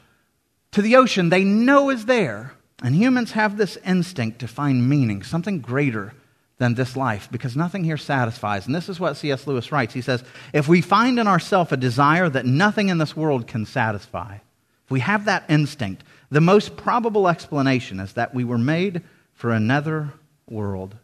to 0.72 0.82
the 0.82 0.96
ocean 0.96 1.28
they 1.28 1.44
know 1.44 1.88
is 1.90 2.06
there. 2.06 2.52
And 2.82 2.96
humans 2.96 3.30
have 3.30 3.56
this 3.56 3.78
instinct 3.86 4.40
to 4.40 4.48
find 4.48 4.88
meaning, 4.88 5.22
something 5.22 5.60
greater 5.60 6.14
than 6.58 6.74
this 6.74 6.96
life 6.96 7.28
because 7.30 7.56
nothing 7.56 7.84
here 7.84 7.96
satisfies. 7.96 8.66
And 8.66 8.74
this 8.74 8.88
is 8.88 9.00
what 9.00 9.16
C.S. 9.16 9.46
Lewis 9.46 9.72
writes. 9.72 9.94
He 9.94 10.00
says, 10.00 10.22
If 10.52 10.68
we 10.68 10.80
find 10.80 11.18
in 11.18 11.26
ourselves 11.26 11.72
a 11.72 11.76
desire 11.76 12.28
that 12.28 12.46
nothing 12.46 12.88
in 12.88 12.98
this 12.98 13.16
world 13.16 13.46
can 13.46 13.66
satisfy, 13.66 14.36
if 14.84 14.90
we 14.90 15.00
have 15.00 15.24
that 15.24 15.44
instinct, 15.48 16.04
the 16.30 16.40
most 16.40 16.76
probable 16.76 17.28
explanation 17.28 18.00
is 18.00 18.12
that 18.14 18.34
we 18.34 18.44
were 18.44 18.58
made 18.58 19.02
for 19.32 19.50
another 19.50 20.12
world. 20.48 20.94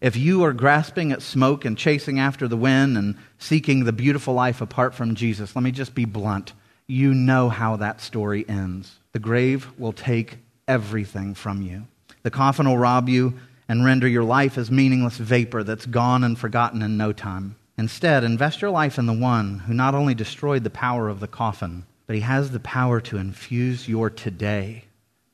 If 0.00 0.16
you 0.16 0.44
are 0.44 0.52
grasping 0.52 1.12
at 1.12 1.22
smoke 1.22 1.64
and 1.64 1.76
chasing 1.76 2.18
after 2.18 2.48
the 2.48 2.56
wind 2.56 2.96
and 2.96 3.16
seeking 3.38 3.84
the 3.84 3.92
beautiful 3.92 4.32
life 4.32 4.60
apart 4.60 4.94
from 4.94 5.14
Jesus, 5.14 5.54
let 5.54 5.62
me 5.62 5.72
just 5.72 5.94
be 5.94 6.06
blunt. 6.06 6.54
You 6.86 7.12
know 7.12 7.48
how 7.48 7.76
that 7.76 8.00
story 8.00 8.44
ends. 8.48 8.98
The 9.12 9.18
grave 9.18 9.68
will 9.76 9.92
take 9.92 10.38
everything 10.66 11.34
from 11.34 11.62
you. 11.62 11.86
The 12.22 12.30
coffin 12.30 12.66
will 12.66 12.78
rob 12.78 13.08
you 13.08 13.34
and 13.70 13.84
render 13.84 14.08
your 14.08 14.24
life 14.24 14.58
as 14.58 14.68
meaningless 14.68 15.16
vapor 15.16 15.62
that's 15.62 15.86
gone 15.86 16.24
and 16.24 16.36
forgotten 16.36 16.82
in 16.82 16.96
no 16.96 17.12
time. 17.12 17.54
Instead, 17.78 18.24
invest 18.24 18.60
your 18.60 18.70
life 18.72 18.98
in 18.98 19.06
the 19.06 19.12
one 19.12 19.60
who 19.60 19.72
not 19.72 19.94
only 19.94 20.12
destroyed 20.12 20.64
the 20.64 20.70
power 20.70 21.08
of 21.08 21.20
the 21.20 21.28
coffin, 21.28 21.84
but 22.08 22.16
he 22.16 22.22
has 22.22 22.50
the 22.50 22.58
power 22.58 23.00
to 23.00 23.16
infuse 23.16 23.88
your 23.88 24.10
today, 24.10 24.86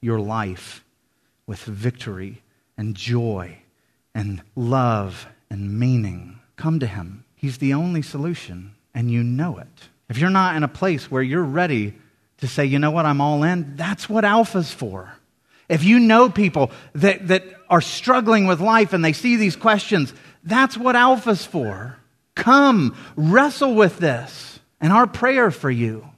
your 0.02 0.20
life, 0.20 0.84
with 1.46 1.60
victory 1.60 2.42
and 2.76 2.94
joy 2.94 3.56
and 4.14 4.42
love 4.54 5.26
and 5.48 5.78
meaning. 5.78 6.38
Come 6.56 6.78
to 6.80 6.86
him. 6.86 7.24
He's 7.36 7.56
the 7.56 7.72
only 7.72 8.02
solution, 8.02 8.74
and 8.94 9.10
you 9.10 9.22
know 9.22 9.56
it. 9.56 9.88
If 10.10 10.18
you're 10.18 10.28
not 10.28 10.56
in 10.56 10.62
a 10.62 10.68
place 10.68 11.10
where 11.10 11.22
you're 11.22 11.42
ready 11.42 11.94
to 12.36 12.46
say, 12.46 12.66
you 12.66 12.78
know 12.78 12.90
what, 12.90 13.06
I'm 13.06 13.22
all 13.22 13.44
in, 13.44 13.76
that's 13.76 14.10
what 14.10 14.26
Alpha's 14.26 14.74
for. 14.74 15.10
If 15.70 15.84
you 15.84 15.98
know 15.98 16.28
people 16.28 16.70
that, 16.92 17.28
that 17.28 17.55
are 17.68 17.80
struggling 17.80 18.46
with 18.46 18.60
life 18.60 18.92
and 18.92 19.04
they 19.04 19.12
see 19.12 19.36
these 19.36 19.56
questions, 19.56 20.12
that's 20.44 20.76
what 20.76 20.96
Alpha's 20.96 21.44
for. 21.44 21.96
Come, 22.34 22.96
wrestle 23.16 23.74
with 23.74 23.98
this. 23.98 24.60
And 24.80 24.92
our 24.92 25.06
prayer 25.06 25.50
for 25.50 25.70
you 25.70 26.08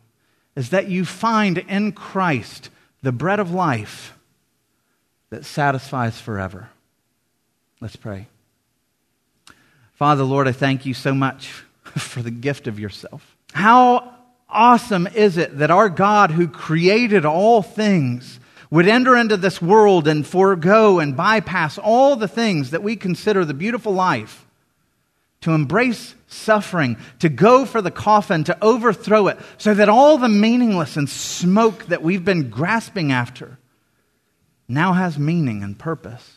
is 0.56 0.70
that 0.70 0.88
you 0.88 1.04
find 1.04 1.58
in 1.58 1.92
Christ 1.92 2.70
the 3.02 3.12
bread 3.12 3.40
of 3.40 3.52
life 3.52 4.16
that 5.30 5.44
satisfies 5.44 6.20
forever. 6.20 6.68
Let's 7.80 7.96
pray. 7.96 8.26
Father, 9.94 10.24
Lord, 10.24 10.48
I 10.48 10.52
thank 10.52 10.86
you 10.86 10.94
so 10.94 11.14
much 11.14 11.48
for 11.82 12.22
the 12.22 12.30
gift 12.30 12.66
of 12.66 12.78
yourself. 12.78 13.36
How 13.52 14.14
awesome 14.48 15.06
is 15.06 15.36
it 15.36 15.58
that 15.58 15.70
our 15.70 15.88
God, 15.88 16.30
who 16.30 16.48
created 16.48 17.24
all 17.24 17.62
things, 17.62 18.37
would 18.70 18.86
enter 18.86 19.16
into 19.16 19.36
this 19.36 19.62
world 19.62 20.06
and 20.06 20.26
forego 20.26 20.98
and 20.98 21.16
bypass 21.16 21.78
all 21.78 22.16
the 22.16 22.28
things 22.28 22.70
that 22.70 22.82
we 22.82 22.96
consider 22.96 23.44
the 23.44 23.54
beautiful 23.54 23.92
life, 23.92 24.46
to 25.40 25.52
embrace 25.52 26.14
suffering, 26.26 26.96
to 27.20 27.28
go 27.28 27.64
for 27.64 27.80
the 27.80 27.90
coffin, 27.90 28.44
to 28.44 28.58
overthrow 28.62 29.28
it, 29.28 29.38
so 29.56 29.72
that 29.72 29.88
all 29.88 30.18
the 30.18 30.28
meaningless 30.28 30.96
and 30.96 31.08
smoke 31.08 31.86
that 31.86 32.02
we've 32.02 32.24
been 32.24 32.50
grasping 32.50 33.12
after 33.12 33.58
now 34.68 34.92
has 34.92 35.18
meaning 35.18 35.62
and 35.62 35.78
purpose. 35.78 36.36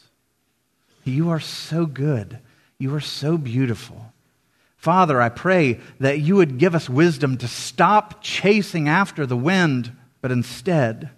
You 1.04 1.30
are 1.32 1.40
so 1.40 1.86
good. 1.86 2.40
You 2.78 2.96
are 2.96 3.02
so 3.02 3.38
beautiful. 3.38 4.14
Father, 4.78 5.22
I 5.22 5.30
pray 5.30 5.80
that 6.00 6.20
you 6.20 6.36
would 6.38 6.58
give 6.58 6.74
us 6.74 6.90
wisdom 6.90 7.38
to 7.38 7.48
stop 7.48 8.24
chasing 8.24 8.88
after 8.88 9.26
the 9.26 9.38
wind, 9.38 9.92
but 10.22 10.32
instead, 10.32 11.10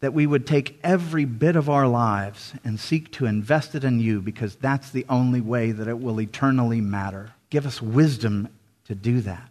that 0.00 0.14
we 0.14 0.26
would 0.26 0.46
take 0.46 0.78
every 0.82 1.24
bit 1.24 1.56
of 1.56 1.68
our 1.68 1.88
lives 1.88 2.54
and 2.64 2.78
seek 2.78 3.10
to 3.12 3.26
invest 3.26 3.74
it 3.74 3.84
in 3.84 3.98
you 3.98 4.20
because 4.20 4.54
that's 4.56 4.90
the 4.90 5.04
only 5.08 5.40
way 5.40 5.72
that 5.72 5.88
it 5.88 6.00
will 6.00 6.20
eternally 6.20 6.80
matter. 6.80 7.32
Give 7.50 7.66
us 7.66 7.82
wisdom 7.82 8.48
to 8.86 8.94
do 8.94 9.20
that. 9.22 9.48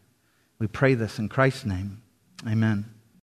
We 0.59 0.67
pray 0.67 0.93
this 0.93 1.19
in 1.19 1.29
Christ's 1.29 1.65
name. 1.65 2.01
Amen. 2.47 2.85